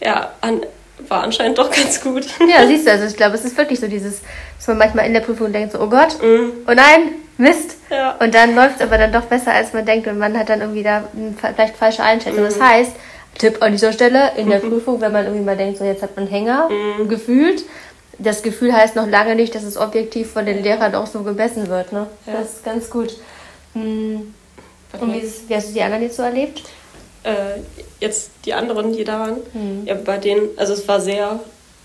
[0.02, 0.62] ja, an,
[1.08, 2.26] war anscheinend doch ganz gut.
[2.48, 4.20] Ja, siehst du, also ich glaube, es ist wirklich so dieses,
[4.56, 6.66] dass man manchmal in der Prüfung denkt, so, oh Gott, mm.
[6.66, 7.76] oh nein, Mist.
[7.90, 8.16] Ja.
[8.20, 10.60] Und dann läuft es aber dann doch besser, als man denkt und man hat dann
[10.60, 11.04] irgendwie da
[11.40, 12.42] vielleicht falsche Einschätzung.
[12.42, 12.46] Mm.
[12.46, 12.92] Das heißt,
[13.38, 16.16] Tipp an dieser Stelle in der Prüfung, wenn man irgendwie mal denkt, so jetzt hat
[16.16, 17.08] man Hänger mm.
[17.08, 17.64] gefühlt.
[18.18, 21.68] Das Gefühl heißt noch lange nicht, dass es objektiv von den Lehrern auch so gemessen
[21.68, 21.92] wird.
[21.92, 22.06] Ne?
[22.26, 22.34] Ja.
[22.34, 23.16] Das ist ganz gut.
[23.72, 24.34] Hm.
[25.00, 26.62] Und wie, wie, hast du die anderen jetzt so erlebt?
[27.22, 27.60] Äh,
[28.00, 29.36] jetzt die anderen, die da waren.
[29.52, 29.86] Mhm.
[29.86, 31.40] Ja, bei denen, also es war sehr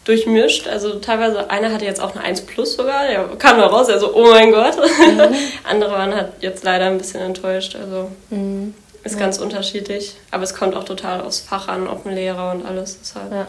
[0.05, 0.67] durchmischt.
[0.67, 4.15] Also teilweise, einer hatte jetzt auch eine 1 plus sogar, der kam da raus, also
[4.15, 4.77] oh mein Gott.
[4.77, 5.35] Mhm.
[5.63, 7.75] Andere waren halt jetzt leider ein bisschen enttäuscht.
[7.75, 8.73] Also mhm.
[9.03, 9.19] Ist ja.
[9.19, 10.15] ganz unterschiedlich.
[10.31, 12.97] Aber es kommt auch total aufs Fach an, auf den Lehrer und alles.
[13.01, 13.31] Deshalb.
[13.31, 13.47] Ja.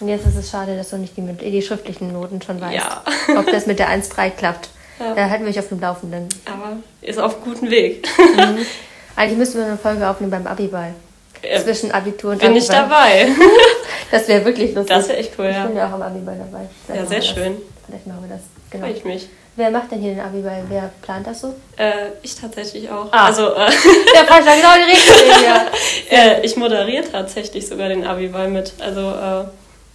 [0.00, 2.74] Und jetzt ist es schade, dass du nicht die, die schriftlichen Noten schon weißt.
[2.74, 3.02] Ja.
[3.38, 4.68] ob das mit der 1-3 klappt.
[4.98, 5.14] Ja.
[5.14, 6.28] Da halten wir euch auf dem Laufenden.
[6.44, 8.08] Aber ist auf gutem Weg.
[8.18, 8.58] Mhm.
[9.16, 10.94] Eigentlich müssten wir eine Folge aufnehmen beim Abiball.
[11.42, 11.60] Ja.
[11.60, 12.62] Zwischen Abitur und Bin Abiball.
[12.62, 13.28] ich dabei.
[14.10, 14.96] das wäre wirklich lustig.
[14.96, 15.62] Das wäre echt cool, ja.
[15.62, 16.66] Ich bin ja auch am Abiball dabei.
[16.86, 17.56] Vielleicht ja, sehr schön.
[17.86, 18.44] Vielleicht machen wir das.
[18.70, 18.86] Genau.
[18.86, 19.28] Freue ich mich.
[19.56, 20.64] Wer macht denn hier den Abiball?
[20.68, 21.54] Wer plant das so?
[21.78, 23.10] Äh, ich tatsächlich auch.
[23.10, 23.26] Ah.
[23.26, 23.70] Also, äh,
[24.14, 25.14] der passt genau die Richtung.
[25.44, 25.66] Ja.
[26.10, 28.74] äh, ich moderiere tatsächlich sogar den Abiball mit.
[28.80, 29.44] Also, äh,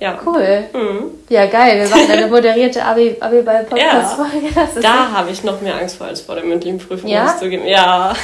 [0.04, 0.19] ja.
[0.25, 0.63] Cool.
[0.73, 1.12] Mhm.
[1.30, 1.80] Ja, geil.
[1.80, 4.47] Wir machen eine moderierte Abi, Abiball Podcast Folge.
[4.56, 7.23] Ja, da habe ich noch mehr Angst vor als vor der mündlichen Prüfung, ja?
[7.23, 7.67] muss ich zugeben.
[7.67, 8.15] Ja.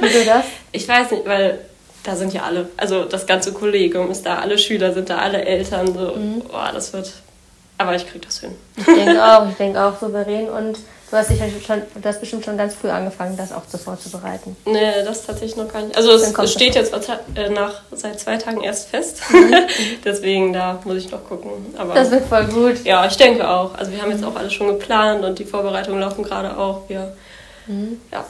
[0.00, 0.46] Wieso das?
[0.72, 1.58] Ich weiß nicht, weil
[2.06, 5.44] da sind ja alle, also das ganze Kollegium ist da, alle Schüler sind da, alle
[5.44, 6.40] Eltern, so, mhm.
[6.40, 7.12] boah, das wird
[7.78, 8.52] aber ich krieg das hin.
[8.76, 12.44] Ich denke auch, ich denke auch souverän und Du hast, dich schon, du hast bestimmt
[12.44, 14.56] schon ganz früh angefangen, das auch so vorzubereiten.
[14.64, 15.96] Nee, das tatsächlich noch gar nicht.
[15.96, 16.92] Also es, es steht jetzt
[17.36, 19.22] äh, nach, seit zwei Tagen erst fest.
[19.30, 19.54] Mhm.
[20.04, 21.50] Deswegen, da muss ich noch gucken.
[21.78, 22.84] Aber, das wird voll gut.
[22.84, 23.76] Ja, ich denke auch.
[23.76, 26.88] Also wir haben jetzt auch alles schon geplant und die Vorbereitungen laufen gerade auch.
[26.88, 27.16] Wir,
[27.68, 28.00] mhm.
[28.10, 28.24] Ja,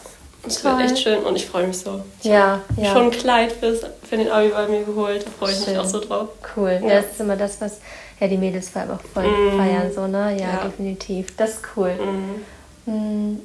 [0.46, 2.00] es wird echt schön und ich freue mich so.
[2.20, 2.92] Ich ja, ja.
[2.92, 5.26] schon ein Kleid für, für den Abi bei mir geholt.
[5.26, 5.74] Da freue ich schön.
[5.74, 6.28] mich auch so drauf.
[6.56, 6.80] Cool.
[6.82, 7.00] Ja.
[7.00, 7.78] das ist immer das, was
[8.20, 9.58] ja, die Mädels vor allem auch voll mm.
[9.58, 9.92] feiern.
[9.94, 10.36] So, ne?
[10.38, 11.36] Ja, ja, definitiv.
[11.36, 11.92] Das ist cool.
[12.86, 13.38] Mm.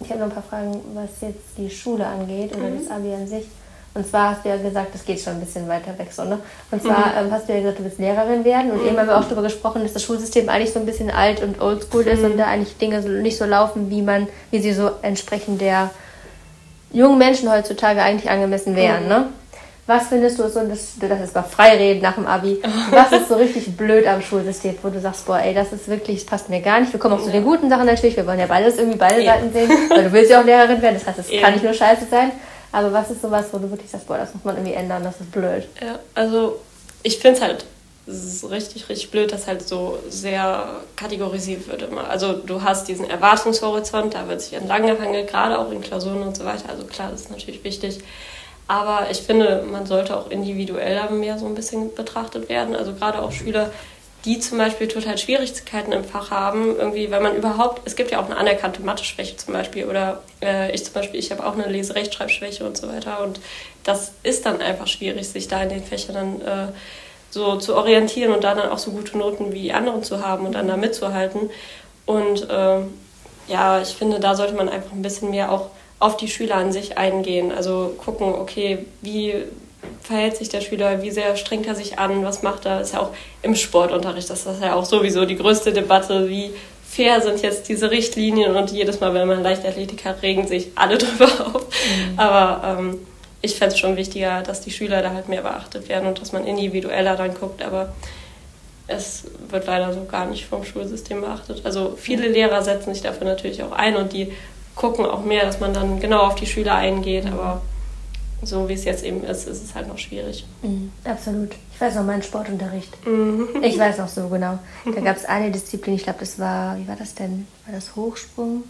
[0.00, 2.78] Ich habe noch ein paar Fragen, was jetzt die Schule angeht oder mhm.
[2.78, 3.46] das Abi an sich.
[3.94, 6.38] Und zwar hast du ja gesagt, das geht schon ein bisschen weiter weg, so, ne?
[6.70, 7.26] Und zwar mhm.
[7.26, 8.70] ähm, hast du ja gesagt, du willst Lehrerin werden.
[8.70, 11.42] Und eben haben wir auch darüber gesprochen, dass das Schulsystem eigentlich so ein bisschen alt
[11.42, 14.72] und oldschool ist und da eigentlich Dinge so, nicht so laufen, wie man, wie sie
[14.72, 15.90] so entsprechend der
[16.92, 19.08] jungen Menschen heutzutage eigentlich angemessen wären, mhm.
[19.08, 19.26] ne?
[19.86, 23.36] Was findest du so, das, das ist mal Freireden nach dem Abi, was ist so
[23.36, 26.60] richtig blöd am Schulsystem, wo du sagst, boah, ey, das ist wirklich, das passt mir
[26.60, 26.92] gar nicht.
[26.92, 29.32] Wir kommen auch zu den guten Sachen natürlich, wir wollen ja beides irgendwie beide ja.
[29.32, 31.40] Seiten sehen, weil du willst ja auch Lehrerin werden, das heißt, es ja.
[31.40, 32.32] kann nicht nur scheiße sein.
[32.70, 35.20] Aber was ist sowas, wo du wirklich sagst, boah, das muss man irgendwie ändern, das
[35.20, 35.66] ist blöd?
[35.80, 36.60] Ja, also
[37.02, 37.64] ich finde es halt
[38.08, 42.08] ist richtig, richtig blöd, dass halt so sehr kategorisiert wird immer.
[42.08, 46.36] Also du hast diesen Erwartungshorizont, da wird sich entlang gehangelt, gerade auch in Klausuren und
[46.36, 46.68] so weiter.
[46.68, 47.98] Also klar, das ist natürlich wichtig.
[48.66, 52.76] Aber ich finde, man sollte auch individueller mehr so ein bisschen betrachtet werden.
[52.76, 53.70] Also gerade auch Schüler,
[54.24, 58.20] die zum Beispiel total Schwierigkeiten im Fach haben, irgendwie, wenn man überhaupt, es gibt ja
[58.20, 61.68] auch eine anerkannte Mathe-Schwäche zum Beispiel oder äh, ich zum Beispiel, ich habe auch eine
[61.68, 63.40] Leserechtschreibschwäche und so weiter und
[63.84, 66.72] das ist dann einfach schwierig, sich da in den Fächern dann äh,
[67.30, 70.46] so zu orientieren und da dann auch so gute Noten wie die anderen zu haben
[70.46, 71.50] und dann da mitzuhalten
[72.06, 72.80] und äh,
[73.48, 76.72] ja, ich finde, da sollte man einfach ein bisschen mehr auch auf die Schüler an
[76.72, 77.52] sich eingehen.
[77.52, 79.34] Also gucken, okay, wie
[80.02, 82.78] verhält sich der Schüler, wie sehr strengt er sich an, was macht er.
[82.78, 83.10] Das ist ja auch
[83.42, 86.50] im Sportunterricht, das ist ja auch sowieso die größte Debatte, wie
[86.88, 90.98] fair sind jetzt diese Richtlinien und jedes Mal, wenn man Leichtathletik hat, regen sich alle
[90.98, 91.66] drüber auf.
[91.66, 92.18] Mhm.
[92.18, 93.06] Aber ähm,
[93.40, 96.32] ich fände es schon wichtiger, dass die Schüler da halt mehr beachtet werden und dass
[96.32, 97.92] man individueller dann guckt, aber
[98.88, 101.64] es wird leider so gar nicht vom Schulsystem beachtet.
[101.64, 104.32] Also viele Lehrer setzen sich dafür natürlich auch ein und die
[104.74, 107.32] gucken auch mehr, dass man dann genau auf die Schüler eingeht, mhm.
[107.32, 107.62] aber
[108.42, 110.46] so wie es jetzt eben ist, ist es halt noch schwierig.
[110.62, 111.50] Mhm, absolut.
[111.74, 113.06] Ich weiß noch meinen Sportunterricht.
[113.06, 113.48] Mhm.
[113.62, 114.58] Ich weiß noch so genau.
[114.84, 117.46] Da gab es eine Disziplin, ich glaube, das war, wie war das denn?
[117.66, 118.62] War das Hochsprung?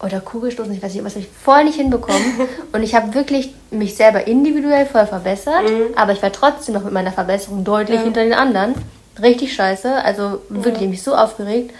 [0.00, 2.22] Oder Kugelstoßen, ich weiß nicht, was ich voll nicht hinbekommen.
[2.72, 5.96] Und ich habe wirklich mich selber individuell voll verbessert, mhm.
[5.96, 8.04] aber ich war trotzdem noch mit meiner Verbesserung deutlich ja.
[8.04, 8.74] hinter den anderen.
[9.20, 10.88] Richtig scheiße, also wirklich ja.
[10.88, 11.74] mich so aufgeregt.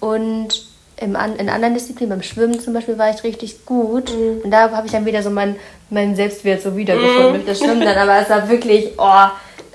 [0.00, 4.16] Und im, in anderen Disziplinen, beim Schwimmen zum Beispiel, war ich richtig gut.
[4.16, 4.40] Mhm.
[4.44, 5.56] Und da habe ich dann wieder so meinen
[5.90, 7.34] mein Selbstwert so wiedergefunden mhm.
[7.34, 7.96] durch das Schwimmen dann.
[7.96, 9.26] Aber es war wirklich, oh,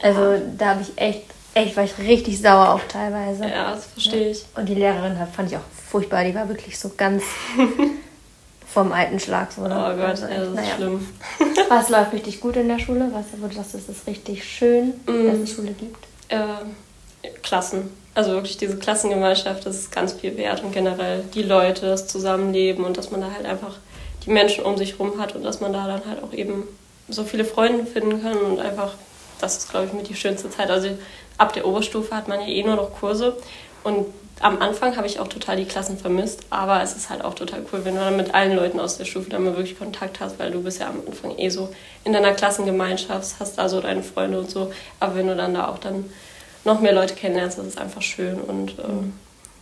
[0.01, 3.43] also da habe ich echt, echt, war ich richtig sauer auch teilweise.
[3.45, 4.45] Ja, das verstehe ich.
[4.55, 6.23] Und die Lehrerin fand ich auch furchtbar.
[6.25, 7.23] Die war wirklich so ganz
[8.73, 9.51] vom alten Schlag.
[9.51, 9.69] So, ne?
[9.69, 10.75] Oh Gott, also, das ist naja.
[10.75, 11.07] schlimm.
[11.69, 13.09] Was läuft richtig gut in der Schule?
[13.13, 15.27] Was, wo du sagst, es ist richtig schön, mhm.
[15.27, 16.05] dass es Schule gibt?
[16.29, 21.87] Äh, Klassen also wirklich diese Klassengemeinschaft, das ist ganz viel wert und generell die Leute,
[21.87, 23.77] das Zusammenleben und dass man da halt einfach
[24.25, 26.63] die Menschen um sich rum hat und dass man da dann halt auch eben
[27.09, 28.93] so viele Freunde finden kann und einfach,
[29.41, 30.69] das ist glaube ich mit die schönste Zeit.
[30.69, 30.89] Also
[31.37, 33.35] ab der Oberstufe hat man ja eh nur noch Kurse
[33.83, 34.05] und
[34.43, 37.65] am Anfang habe ich auch total die Klassen vermisst, aber es ist halt auch total
[37.71, 40.37] cool, wenn du dann mit allen Leuten aus der Stufe dann mal wirklich Kontakt hast,
[40.37, 41.69] weil du bist ja am Anfang eh so
[42.03, 45.67] in deiner Klassengemeinschaft, hast da so deine Freunde und so, aber wenn du dann da
[45.67, 46.05] auch dann
[46.65, 48.39] noch mehr Leute kennenlernst, das ist einfach schön.
[48.39, 49.13] Und ähm,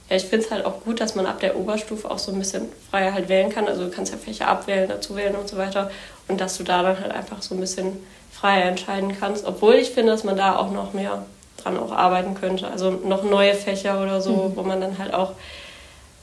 [0.09, 2.39] ja, ich finde es halt auch gut, dass man ab der Oberstufe auch so ein
[2.39, 3.67] bisschen freier halt wählen kann.
[3.67, 5.89] Also du kannst ja Fächer abwählen, dazu wählen und so weiter.
[6.27, 7.97] Und dass du da dann halt einfach so ein bisschen
[8.31, 9.45] freier entscheiden kannst.
[9.45, 11.25] Obwohl ich finde, dass man da auch noch mehr
[11.63, 12.67] dran auch arbeiten könnte.
[12.67, 14.55] Also noch neue Fächer oder so, mhm.
[14.55, 15.33] wo man dann halt auch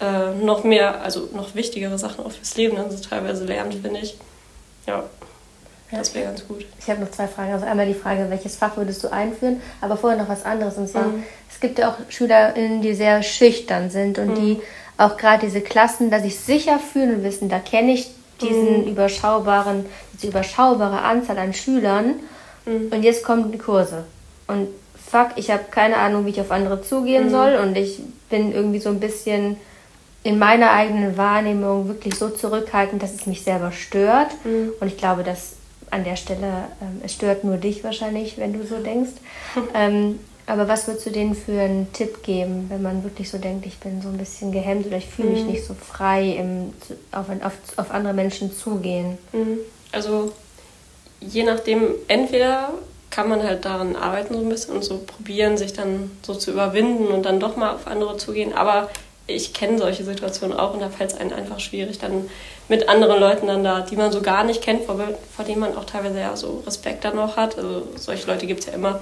[0.01, 4.01] äh, noch mehr, also noch wichtigere Sachen auch fürs Leben dann so teilweise lernt, finde
[4.01, 4.17] ich.
[4.87, 5.05] Ja.
[5.91, 6.67] Das wäre ganz gut.
[6.79, 7.53] Ich habe noch zwei Fragen.
[7.53, 9.63] Also einmal die Frage, welches Fach würdest du einführen?
[9.81, 10.77] Aber vorher noch was anderes.
[10.77, 11.23] Und zwar, mhm.
[11.51, 14.35] es gibt ja auch SchülerInnen, die sehr schüchtern sind und mhm.
[14.35, 14.61] die
[14.99, 18.89] auch gerade diese Klassen, da sich sicher fühlen und wissen, da kenne ich diesen mhm.
[18.89, 22.17] überschaubaren, diese überschaubare Anzahl an Schülern.
[22.67, 22.93] Mhm.
[22.93, 24.05] Und jetzt kommen die Kurse.
[24.47, 24.69] Und
[25.11, 27.31] fuck, ich habe keine Ahnung, wie ich auf andere zugehen mhm.
[27.31, 27.55] soll.
[27.57, 29.57] Und ich bin irgendwie so ein bisschen
[30.23, 34.33] in meiner eigenen Wahrnehmung wirklich so zurückhaltend, dass es mich selber stört.
[34.45, 34.73] Mhm.
[34.81, 35.55] Und ich glaube, dass
[35.91, 39.13] an der Stelle, ähm, es stört nur dich wahrscheinlich, wenn du so denkst.
[39.75, 43.67] ähm, aber was würdest du denen für einen Tipp geben, wenn man wirklich so denkt,
[43.67, 45.51] ich bin so ein bisschen gehemmt oder ich fühle mich mhm.
[45.51, 46.73] nicht so frei im,
[47.13, 49.19] auf, auf, auf andere Menschen zugehen?
[49.33, 49.59] Mhm.
[49.93, 50.33] Also
[51.21, 52.71] je nachdem, entweder
[53.19, 56.53] kann man halt daran arbeiten so ein bisschen und so probieren, sich dann so zu
[56.53, 58.53] überwinden und dann doch mal auf andere zugehen.
[58.53, 58.89] Aber
[59.27, 62.31] ich kenne solche Situationen auch und da fällt es einem einfach schwierig, dann
[62.69, 65.01] mit anderen Leuten dann da, die man so gar nicht kennt, vor,
[65.35, 67.59] vor denen man auch teilweise ja so Respekt dann noch hat.
[67.59, 69.01] Also solche Leute gibt es ja immer.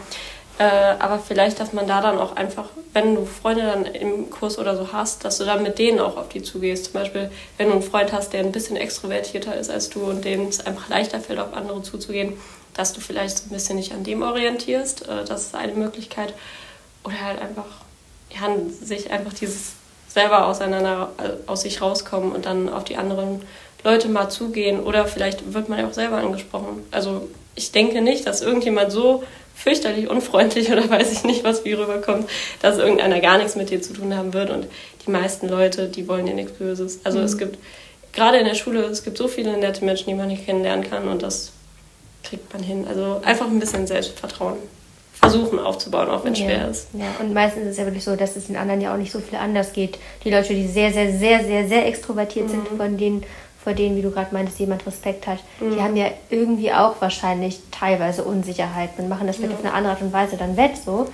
[0.57, 4.59] Äh, aber vielleicht, dass man da dann auch einfach, wenn du Freunde dann im Kurs
[4.59, 6.87] oder so hast, dass du dann mit denen auch auf die zugehst.
[6.87, 10.25] Zum Beispiel, wenn du einen Freund hast, der ein bisschen extrovertierter ist als du und
[10.25, 12.33] dem es einfach leichter fällt, auf andere zuzugehen,
[12.77, 15.09] dass du vielleicht so ein bisschen nicht an dem orientierst.
[15.09, 16.35] Äh, das ist eine Möglichkeit.
[17.05, 17.67] Oder halt einfach,
[18.31, 19.73] ja, sich einfach dieses
[20.09, 23.43] selber auseinander, äh, aus sich rauskommen und dann auf die anderen
[23.85, 24.81] Leute mal zugehen.
[24.81, 26.85] Oder vielleicht wird man ja auch selber angesprochen.
[26.91, 31.73] Also ich denke nicht, dass irgendjemand so fürchterlich unfreundlich oder weiß ich nicht, was wie
[31.73, 32.29] rüberkommt,
[32.61, 34.51] dass irgendeiner gar nichts mit dir zu tun haben wird.
[34.51, 34.67] Und
[35.07, 37.01] die meisten Leute, die wollen dir nichts Böses.
[37.05, 37.25] Also mhm.
[37.25, 37.59] es gibt,
[38.13, 41.09] gerade in der Schule, es gibt so viele nette Menschen, die man nicht kennenlernen kann
[41.09, 41.53] und das
[42.29, 42.87] kriegt man hin.
[42.89, 44.57] Also einfach ein bisschen Selbstvertrauen
[45.13, 46.47] versuchen aufzubauen, auch wenn es ja.
[46.47, 46.89] schwer ist.
[46.93, 49.13] Ja, und meistens ist es ja wirklich so, dass es den anderen ja auch nicht
[49.13, 49.99] so viel anders geht.
[50.25, 52.51] Die Leute, die sehr, sehr, sehr, sehr, sehr extrovertiert mhm.
[52.51, 53.25] sind, von denen
[53.67, 55.73] vor denen, wie du gerade meintest, jemand Respekt hat, mhm.
[55.73, 59.59] die haben ja irgendwie auch wahrscheinlich teilweise Unsicherheiten und machen das vielleicht ja.
[59.59, 61.09] auf eine andere Art und Weise dann wett so.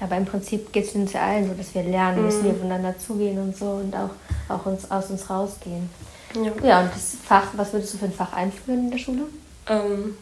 [0.00, 2.24] Aber im Prinzip geht es uns ja allen so, dass wir lernen mhm.
[2.24, 4.10] müssen, wir aufeinander zugehen und so und auch,
[4.52, 5.88] auch uns, aus uns rausgehen.
[6.34, 6.66] Ja.
[6.66, 9.22] ja, und das Fach, was würdest du für ein Fach einführen in der Schule?
[9.68, 10.16] Ähm,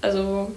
[0.00, 0.50] also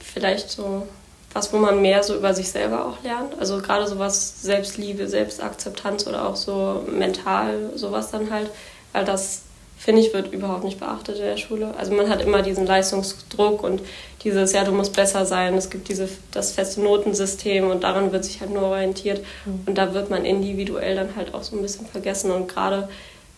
[0.00, 0.86] vielleicht so
[1.34, 3.38] was, wo man mehr so über sich selber auch lernt.
[3.38, 8.50] Also gerade sowas Selbstliebe, Selbstakzeptanz oder auch so mental sowas dann halt,
[8.92, 9.42] weil das
[9.76, 11.74] finde ich, wird überhaupt nicht beachtet in der Schule.
[11.76, 13.82] Also man hat immer diesen Leistungsdruck und
[14.22, 15.54] dieses, ja, du musst besser sein.
[15.54, 19.22] Es gibt diese, das feste Notensystem und daran wird sich halt nur orientiert.
[19.44, 19.64] Mhm.
[19.66, 22.30] Und da wird man individuell dann halt auch so ein bisschen vergessen.
[22.30, 22.88] Und gerade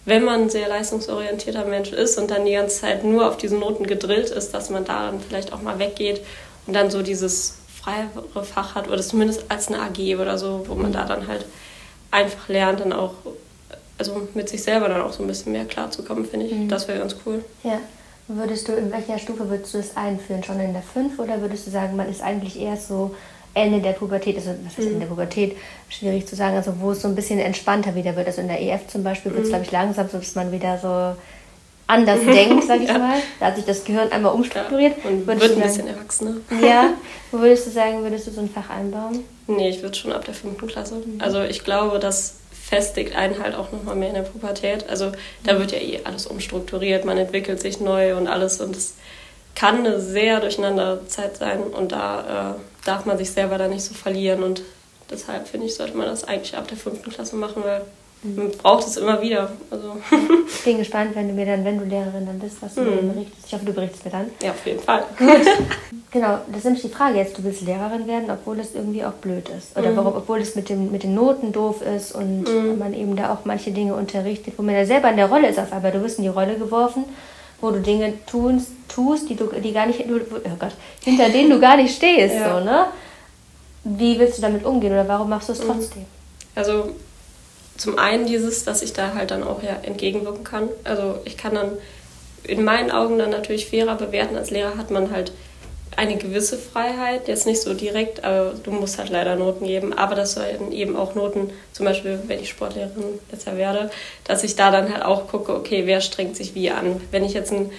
[0.06, 3.56] wenn man ein sehr leistungsorientierter Mensch ist und dann die ganze Zeit nur auf diese
[3.56, 6.22] Noten gedrillt ist, dass man da dann vielleicht auch mal weggeht
[6.66, 10.74] und dann so dieses freiere Fach hat oder zumindest als eine AG oder so, wo
[10.74, 10.94] man mhm.
[10.94, 11.44] da dann halt
[12.10, 13.14] einfach lernt, dann auch
[13.98, 16.52] also mit sich selber dann auch so ein bisschen mehr klarzukommen, finde ich.
[16.52, 16.68] Mhm.
[16.68, 17.44] Das wäre ganz cool.
[17.62, 17.80] Ja.
[18.28, 20.42] Würdest du, in welcher Stufe würdest du es einführen?
[20.42, 23.14] Schon in der 5 oder würdest du sagen, man ist eigentlich eher so
[23.56, 24.94] Ende der Pubertät, also was heißt mhm.
[24.94, 25.56] Ende der Pubertät,
[25.88, 28.26] schwierig zu sagen, also wo es so ein bisschen entspannter wieder wird.
[28.26, 29.52] Also in der EF zum Beispiel wird es, mhm.
[29.52, 31.16] glaube ich, langsam so, dass man wieder so
[31.86, 32.98] anders denkt, sag ich ja.
[32.98, 33.18] mal.
[33.40, 34.96] Da hat sich das Gehirn einmal umstrukturiert.
[35.02, 36.34] Ja, und würdest wird ein bisschen erwachsener.
[36.62, 36.90] Ja.
[37.32, 39.20] Wo würdest du sagen, würdest du so ein Fach einbauen?
[39.46, 40.96] Nee, ich würde schon ab der fünften Klasse.
[40.96, 41.20] Mhm.
[41.20, 44.88] Also ich glaube, dass festigt einen halt auch nochmal mehr in der Pubertät.
[44.90, 45.12] Also
[45.44, 48.94] da wird ja eh alles umstrukturiert, man entwickelt sich neu und alles und es
[49.56, 53.82] kann eine sehr durcheinander Zeit sein und da äh, darf man sich selber da nicht
[53.82, 54.62] so verlieren und
[55.10, 57.82] deshalb finde ich, sollte man das eigentlich ab der fünften Klasse machen, weil
[58.22, 59.50] man braucht es immer wieder.
[59.70, 59.96] Also.
[60.48, 62.90] Ich bin gespannt, wenn du mir dann, wenn du Lehrerin dann bist, was du mhm.
[62.90, 63.46] mir berichtest.
[63.46, 64.30] Ich hoffe, du berichtest mir dann.
[64.42, 65.04] Ja, auf jeden Fall.
[65.18, 65.28] Gut.
[66.10, 67.36] Genau, das ist nämlich die Frage jetzt.
[67.36, 69.76] Du willst Lehrerin werden, obwohl es irgendwie auch blöd ist.
[69.76, 69.96] Oder mhm.
[69.96, 72.78] warum, obwohl es mit, dem, mit den Noten doof ist und mhm.
[72.78, 75.58] man eben da auch manche Dinge unterrichtet, wo man ja selber in der Rolle ist
[75.58, 75.92] auf einmal.
[75.92, 77.04] Du wirst in die Rolle geworfen,
[77.60, 81.60] wo du Dinge tust, tust die du die gar nicht, oh Gott, hinter denen du
[81.60, 82.34] gar nicht stehst.
[82.34, 82.58] Ja.
[82.58, 82.86] So, ne?
[83.84, 85.66] Wie willst du damit umgehen oder warum machst du es mhm.
[85.68, 86.04] trotzdem?
[86.54, 86.90] Also
[87.76, 90.68] zum einen dieses, dass ich da halt dann auch ja entgegenwirken kann.
[90.84, 91.72] Also ich kann dann
[92.42, 94.36] in meinen Augen dann natürlich fairer bewerten.
[94.36, 95.32] Als Lehrer hat man halt
[95.96, 99.92] eine gewisse Freiheit, jetzt nicht so direkt, aber du musst halt leider Noten geben.
[99.94, 103.90] Aber das sollen eben auch Noten, zum Beispiel, wenn ich Sportlehrerin ja werde,
[104.24, 107.00] dass ich da dann halt auch gucke, okay, wer strengt sich wie an.
[107.10, 107.70] Wenn ich jetzt ein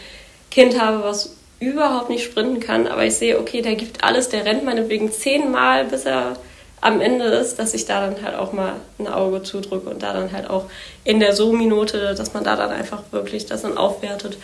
[0.50, 4.46] Kind habe, was überhaupt nicht sprinten kann, aber ich sehe, okay, der gibt alles, der
[4.46, 6.38] rennt meinetwegen zehnmal, bis er
[6.82, 10.14] am Ende ist, dass ich da dann halt auch mal ein Auge zudrücke und da
[10.14, 10.66] dann halt auch
[11.04, 14.38] in der So-Minute, dass man da dann einfach wirklich das dann aufwertet.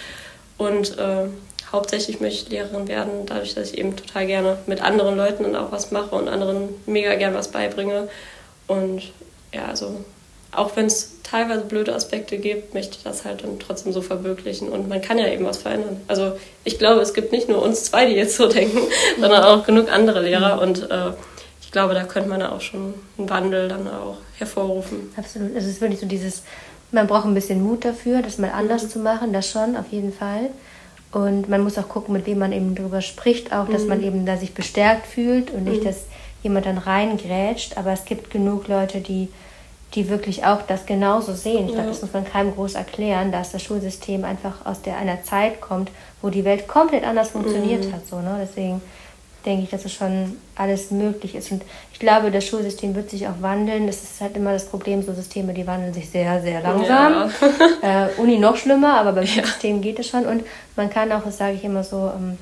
[0.58, 1.28] Und äh,
[1.74, 5.56] hauptsächlich möchte ich Lehrerin werden, dadurch, dass ich eben total gerne mit anderen Leuten dann
[5.58, 8.08] auch was mache und anderen mega gern was beibringe.
[8.68, 9.12] Und
[9.54, 9.98] ja, also
[10.54, 14.70] auch wenn es teilweise blöde Aspekte gibt, möchte ich das halt dann trotzdem so verwirklichen.
[14.70, 16.00] Und man kann ja eben was verändern.
[16.08, 18.80] Also ich glaube, es gibt nicht nur uns zwei, die jetzt so denken,
[19.20, 20.62] sondern auch genug andere Lehrer.
[20.62, 21.12] Und äh,
[21.74, 25.12] glaube, da könnte man auch schon einen Wandel dann auch hervorrufen.
[25.18, 25.54] Absolut.
[25.58, 26.44] Es ist wirklich so dieses,
[26.92, 28.90] man braucht ein bisschen Mut dafür, das mal anders mhm.
[28.90, 30.52] zu machen, das schon, auf jeden Fall.
[31.14, 33.90] Und man muss auch gucken, mit wem man eben darüber spricht, auch, dass mhm.
[33.90, 35.86] man eben da sich bestärkt fühlt und nicht, mhm.
[35.86, 36.06] dass
[36.42, 37.78] jemand dann reingrätscht.
[37.78, 39.30] Aber es gibt genug Leute, die,
[39.94, 41.66] die wirklich auch das genauso sehen.
[41.66, 41.76] Ich ja.
[41.76, 45.62] glaube, das muss man keinem groß erklären, dass das Schulsystem einfach aus der, einer Zeit
[45.62, 45.92] kommt,
[46.24, 47.94] wo die Welt komplett anders funktioniert mhm.
[47.94, 48.08] hat.
[48.08, 48.40] So, ne?
[48.42, 48.82] Deswegen
[49.46, 51.52] denke ich, dass es schon alles möglich ist.
[51.52, 53.88] Und ich glaube, das Schulsystem wird sich auch wandeln.
[53.88, 57.32] Das ist halt immer das Problem, so Systeme, die wandeln sich sehr, sehr langsam.
[57.82, 58.08] Ja.
[58.08, 59.44] äh, Uni noch schlimmer, aber beim ja.
[59.46, 60.26] System geht es schon.
[60.26, 60.44] Und
[60.76, 62.38] man kann auch, das sage ich immer so, ähm,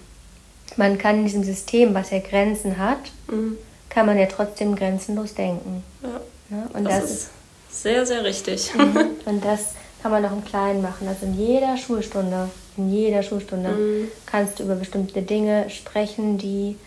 [0.77, 3.57] man kann in diesem System, was ja Grenzen hat, mhm.
[3.89, 5.83] kann man ja trotzdem grenzenlos denken.
[6.01, 6.57] Ja.
[6.57, 6.63] ja?
[6.73, 7.29] Und das, das ist
[7.71, 8.73] sehr, sehr richtig.
[8.75, 9.09] Mhm.
[9.25, 11.07] Und das kann man auch im Kleinen machen.
[11.07, 14.07] Also in jeder Schulstunde, in jeder Schulstunde mhm.
[14.25, 16.77] kannst du über bestimmte Dinge sprechen, die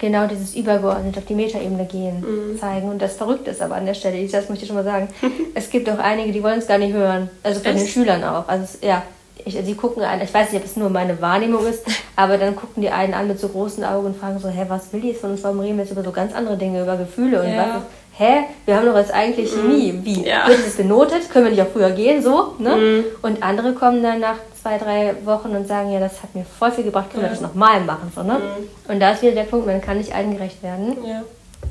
[0.00, 2.58] genau dieses übergeordnet auf die Metaebene gehen, mhm.
[2.58, 2.88] zeigen.
[2.88, 5.08] Und das Verrückte ist aber an der Stelle, das möchte ich schon mal sagen,
[5.54, 7.30] es gibt auch einige, die wollen es gar nicht hören.
[7.42, 7.82] Also von Echt?
[7.82, 8.48] den Schülern auch.
[8.48, 9.02] Also ja,
[9.44, 11.84] ich, sie gucken an, ich weiß nicht, ob es nur meine Wahrnehmung ist,
[12.16, 14.92] aber dann gucken die einen an mit so großen Augen und fragen so, hä, was
[14.92, 15.44] will die jetzt von uns?
[15.44, 17.58] Warum reden wir jetzt über so ganz andere Dinge, über Gefühle und ja.
[17.58, 17.82] was?
[18.20, 19.68] Hä, wir haben doch jetzt eigentlich mhm.
[19.68, 19.98] nie.
[20.02, 20.26] Wie?
[20.26, 20.46] Ja.
[20.46, 21.30] Wird es benotet?
[21.30, 22.22] Können wir nicht auch früher gehen?
[22.22, 22.76] So, ne?
[22.76, 23.04] Mhm.
[23.22, 26.70] Und andere kommen dann nach zwei, drei Wochen und sagen, ja, das hat mir voll
[26.70, 27.30] viel gebracht, können ja.
[27.30, 28.12] wir das nochmal machen?
[28.14, 28.34] So, ne?
[28.34, 28.92] Mhm.
[28.92, 30.98] Und da ist wieder der Punkt, man kann nicht allen gerecht werden.
[31.02, 31.22] Ja.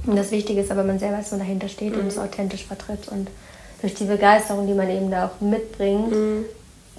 [0.07, 3.27] Und das Wichtige ist aber, man selber so dahinter steht und es authentisch vertritt und
[3.81, 6.45] durch die Begeisterung, die man eben da auch mitbringt, mhm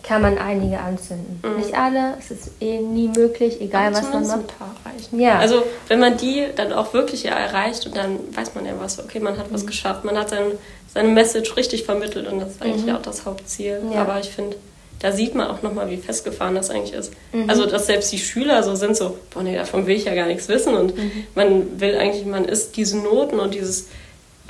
[0.02, 1.40] kann man einige anzünden.
[1.42, 1.56] Mhm.
[1.56, 4.38] Nicht alle, es ist eh nie möglich, egal Aber was man macht.
[4.38, 5.20] Ein paar reichen.
[5.20, 5.38] Ja.
[5.38, 8.98] Also wenn man die dann auch wirklich ja erreicht und dann weiß man ja was,
[8.98, 9.54] okay, man hat mhm.
[9.54, 10.42] was geschafft, man hat sein,
[10.92, 12.96] seine Message richtig vermittelt und das ist eigentlich mhm.
[12.96, 13.80] auch das Hauptziel.
[13.92, 14.02] Ja.
[14.02, 14.56] Aber ich finde,
[15.00, 17.12] da sieht man auch nochmal, wie festgefahren das eigentlich ist.
[17.32, 17.48] Mhm.
[17.48, 20.26] Also, dass selbst die Schüler so sind, so, boah, nee, davon will ich ja gar
[20.26, 20.74] nichts wissen.
[20.74, 21.10] Und mhm.
[21.34, 23.88] man will eigentlich, man ist diese Noten und dieses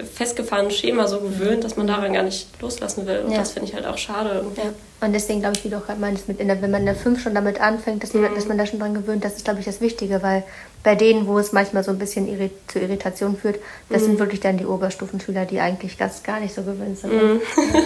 [0.05, 3.21] festgefahrene Schema so gewöhnt, dass man daran gar nicht loslassen will.
[3.21, 3.39] Und ja.
[3.39, 4.61] das finde ich halt auch schade irgendwie.
[4.61, 5.07] Ja.
[5.07, 6.87] Und deswegen glaube ich, wie du auch gerade meinst, mit in der, wenn man in
[6.87, 8.23] der 5 schon damit anfängt, dass, mhm.
[8.23, 10.45] man, dass man da schon dran gewöhnt, das ist, glaube ich, das Wichtige, weil
[10.83, 13.59] bei denen, wo es manchmal so ein bisschen irrit zu Irritation führt,
[13.89, 14.07] das mhm.
[14.07, 17.13] sind wirklich dann die Oberstufenschüler, die eigentlich ganz gar nicht so gewöhnt sind.
[17.13, 17.41] Mhm.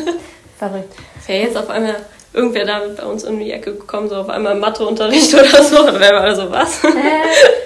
[0.58, 0.94] Verrückt.
[1.26, 1.96] Wäre jetzt auf einmal
[2.34, 6.00] irgendwer da bei uns in die Ecke gekommen, so auf einmal Matheunterricht oder so, dann
[6.00, 6.82] wäre man so, was?
[6.82, 6.88] Hä?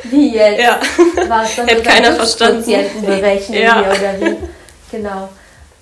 [0.05, 0.61] Wie jetzt?
[0.61, 0.79] Ja.
[1.27, 2.65] Was, Hätte keiner verstanden.
[3.05, 3.81] berechnen ja.
[3.81, 4.37] oder wie?
[4.91, 5.29] Genau.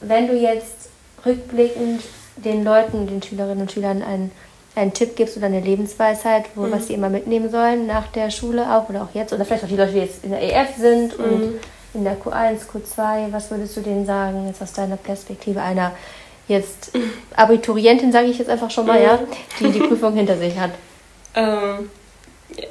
[0.01, 0.89] Wenn du jetzt
[1.25, 2.03] rückblickend
[2.37, 4.31] den Leuten, den Schülerinnen und Schülern einen,
[4.75, 6.73] einen Tipp gibst oder eine Lebensweisheit, wo, mhm.
[6.73, 9.69] was sie immer mitnehmen sollen nach der Schule auch oder auch jetzt, oder vielleicht auch
[9.69, 11.25] die Leute, die jetzt in der EF sind mhm.
[11.25, 11.61] und
[11.95, 15.93] in der Q1, Q2, was würdest du denen sagen, jetzt aus deiner Perspektive einer
[16.49, 16.93] jetzt
[17.35, 19.19] Abiturientin, sage ich jetzt einfach schon mal, ja,
[19.61, 20.71] die die Prüfung hinter sich hat?
[21.35, 21.91] Ähm,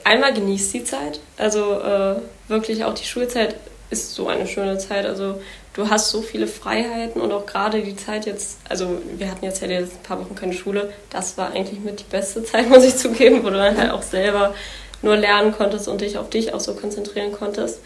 [0.03, 2.15] einmal genießt die Zeit, also äh,
[2.47, 3.55] wirklich auch die Schulzeit
[3.89, 5.39] ist so eine schöne Zeit, also
[5.73, 9.61] du hast so viele Freiheiten und auch gerade die Zeit jetzt, also wir hatten jetzt
[9.61, 12.95] ja ein paar Wochen keine Schule, das war eigentlich mit die beste Zeit, muss ich
[12.95, 14.55] zugeben, wo du dann halt auch selber
[15.01, 17.79] nur lernen konntest und dich auf dich auch so konzentrieren konntest.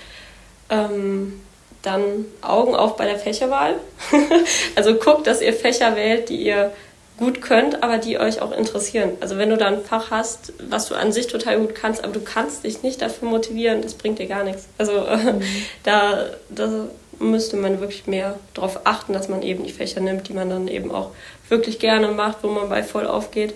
[0.70, 1.42] Ähm,
[1.82, 3.76] dann Augen auf bei der Fächerwahl.
[4.76, 6.72] also guckt, dass ihr Fächer wählt, die ihr
[7.18, 9.12] gut könnt, aber die euch auch interessieren.
[9.20, 12.14] Also wenn du da ein Fach hast, was du an sich total gut kannst, aber
[12.14, 14.68] du kannst dich nicht dafür motivieren, das bringt dir gar nichts.
[14.78, 15.42] Also mhm.
[15.84, 16.88] da, da
[17.20, 20.70] müsste man wirklich mehr darauf achten, dass man eben die Fächer nimmt, die man dann
[20.70, 21.12] eben auch
[21.50, 23.54] wirklich gerne macht, wo man bei voll aufgeht.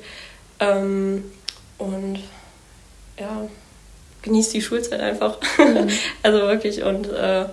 [0.60, 1.32] Ähm,
[1.78, 2.20] und
[3.18, 3.48] ja,
[4.24, 5.38] genießt die Schulzeit einfach.
[5.58, 5.90] Mhm.
[6.24, 7.46] also wirklich und äh,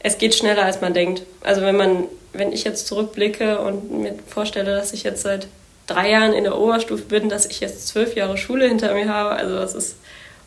[0.00, 1.22] es geht schneller als man denkt.
[1.42, 5.48] Also wenn man, wenn ich jetzt zurückblicke und mir vorstelle, dass ich jetzt seit
[5.86, 9.30] drei Jahren in der Oberstufe bin, dass ich jetzt zwölf Jahre Schule hinter mir habe,
[9.30, 9.96] also das ist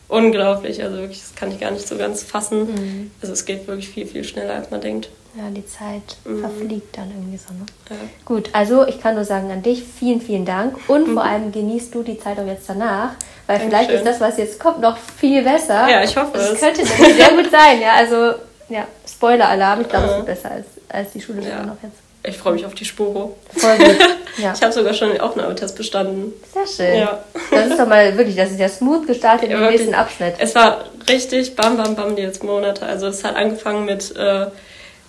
[0.07, 0.83] unglaublich.
[0.83, 2.67] Also wirklich, das kann ich gar nicht so ganz fassen.
[2.67, 3.11] Mhm.
[3.21, 5.09] Also es geht wirklich viel, viel schneller, als man denkt.
[5.35, 6.41] Ja, die Zeit mhm.
[6.41, 7.53] verfliegt dann irgendwie so.
[7.53, 7.65] Ne?
[7.89, 7.95] Ja.
[8.25, 10.77] Gut, also ich kann nur sagen an dich, vielen, vielen Dank.
[10.89, 11.13] Und mhm.
[11.13, 13.11] vor allem genießt du die Zeit auch jetzt danach,
[13.47, 13.69] weil Dankeschön.
[13.69, 15.89] vielleicht ist das, was jetzt kommt, noch viel besser.
[15.89, 16.51] Ja, ich hoffe es.
[16.51, 17.93] Das könnte sehr gut sein, ja.
[17.93, 18.33] Also,
[18.71, 21.63] ja, Spoiler-Alarm, ich glaube, es ist besser als, als die Schule ja.
[21.63, 21.97] noch jetzt.
[22.23, 23.36] Ich freue mich auf die Sporo.
[23.55, 23.97] Voll gut.
[24.38, 24.53] Ja.
[24.55, 26.31] Ich habe sogar schon den Aufnahmetest bestanden.
[26.53, 26.99] Sehr schön.
[26.99, 27.19] Ja.
[27.51, 30.36] Das ist doch mal wirklich, das ist ja smooth gestartet ja, im nächsten Abschnitt.
[30.39, 32.86] Es war richtig bam, bam, bam die letzten Monate.
[32.86, 34.45] Also es hat angefangen mit äh,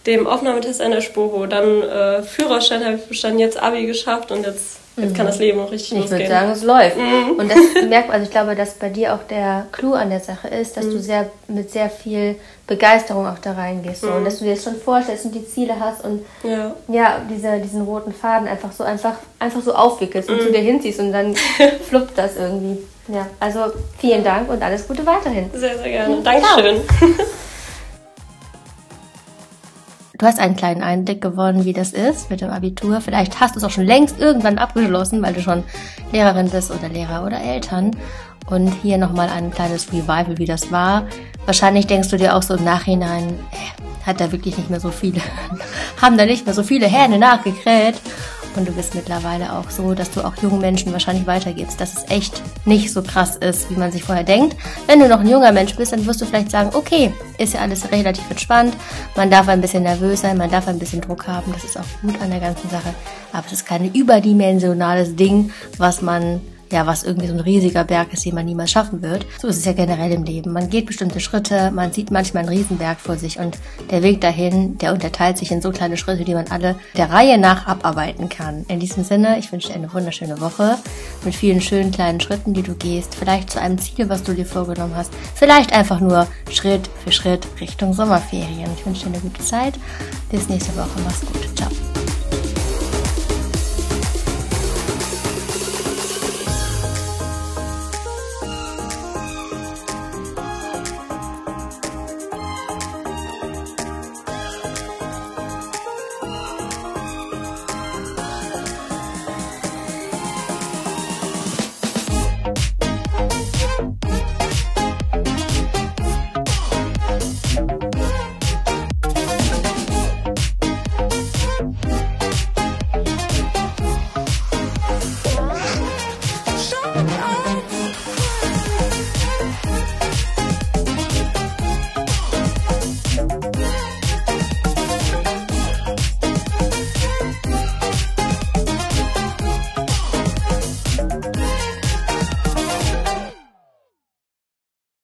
[0.07, 4.44] dem Aufnahmetest an der Sporo, dann äh, Führerschein habe ich bestanden, jetzt Abi geschafft und
[4.44, 6.22] jetzt Jetzt kann das Leben auch richtig ich losgehen.
[6.22, 6.98] Ich würde sagen, es läuft.
[6.98, 7.38] Mhm.
[7.38, 10.20] Und das merkt man, also ich glaube, dass bei dir auch der Clou an der
[10.20, 10.90] Sache ist, dass mhm.
[10.90, 14.02] du sehr mit sehr viel Begeisterung auch da reingehst.
[14.02, 14.09] So.
[14.09, 14.16] Mhm.
[14.16, 17.59] Und dass du dir das schon vorstellst und die Ziele hast und ja, ja diese,
[17.59, 20.52] diesen roten Faden einfach so einfach, einfach so aufwickelst und zu mhm.
[20.52, 21.35] dir hinziehst und dann
[21.88, 22.83] fluppt das irgendwie.
[23.09, 23.61] Ja, also
[23.98, 25.50] vielen Dank und alles Gute weiterhin.
[25.55, 26.22] Sehr, sehr gerne.
[26.22, 26.83] Dankeschön.
[30.23, 33.01] Du hast einen kleinen Einblick gewonnen, wie das ist mit dem Abitur.
[33.01, 35.65] Vielleicht hast du es auch schon längst irgendwann abgeschlossen, weil du schon
[36.13, 37.91] Lehrerin bist oder Lehrer oder Eltern.
[38.47, 41.09] Und hier nochmal ein kleines Revival, wie das war.
[41.45, 44.93] Wahrscheinlich denkst du dir auch so im Nachhinein, äh, hat da wirklich nicht mehr so
[44.93, 45.21] viele,
[46.01, 48.01] haben da nicht mehr so viele Hähne nachgekräht.
[48.57, 52.11] Und du bist mittlerweile auch so, dass du auch jungen Menschen wahrscheinlich weitergibst, dass es
[52.11, 54.57] echt nicht so krass ist, wie man sich vorher denkt.
[54.87, 57.61] Wenn du noch ein junger Mensch bist, dann wirst du vielleicht sagen, okay, ist ja
[57.61, 58.76] alles relativ entspannt,
[59.16, 62.01] man darf ein bisschen nervös sein, man darf ein bisschen Druck haben, das ist auch
[62.03, 62.95] gut an der ganzen Sache.
[63.33, 66.41] Aber es ist kein überdimensionales Ding, was man
[66.73, 69.27] ja, was irgendwie so ein riesiger Berg ist, den man niemals schaffen wird.
[69.41, 70.53] So ist es ja generell im Leben.
[70.53, 73.59] Man geht bestimmte Schritte, man sieht manchmal einen Riesenberg vor sich und
[73.91, 77.39] der Weg dahin, der unterteilt sich in so kleine Schritte, die man alle der Reihe
[77.39, 78.64] nach abarbeiten kann.
[78.68, 80.79] In diesem Sinne, ich wünsche dir eine wunderschöne Woche
[81.25, 84.47] mit vielen schönen kleinen Schritten, die du gehst, vielleicht zu einem Ziel, was du dir
[84.47, 88.70] vorgenommen hast, vielleicht einfach nur Schritt für Schritt Richtung Sommerferien.
[88.77, 89.75] Ich wünsche dir eine gute Zeit.
[90.31, 91.01] Bis nächste Woche.
[91.05, 91.57] Mach's gut.
[91.57, 91.70] Ciao.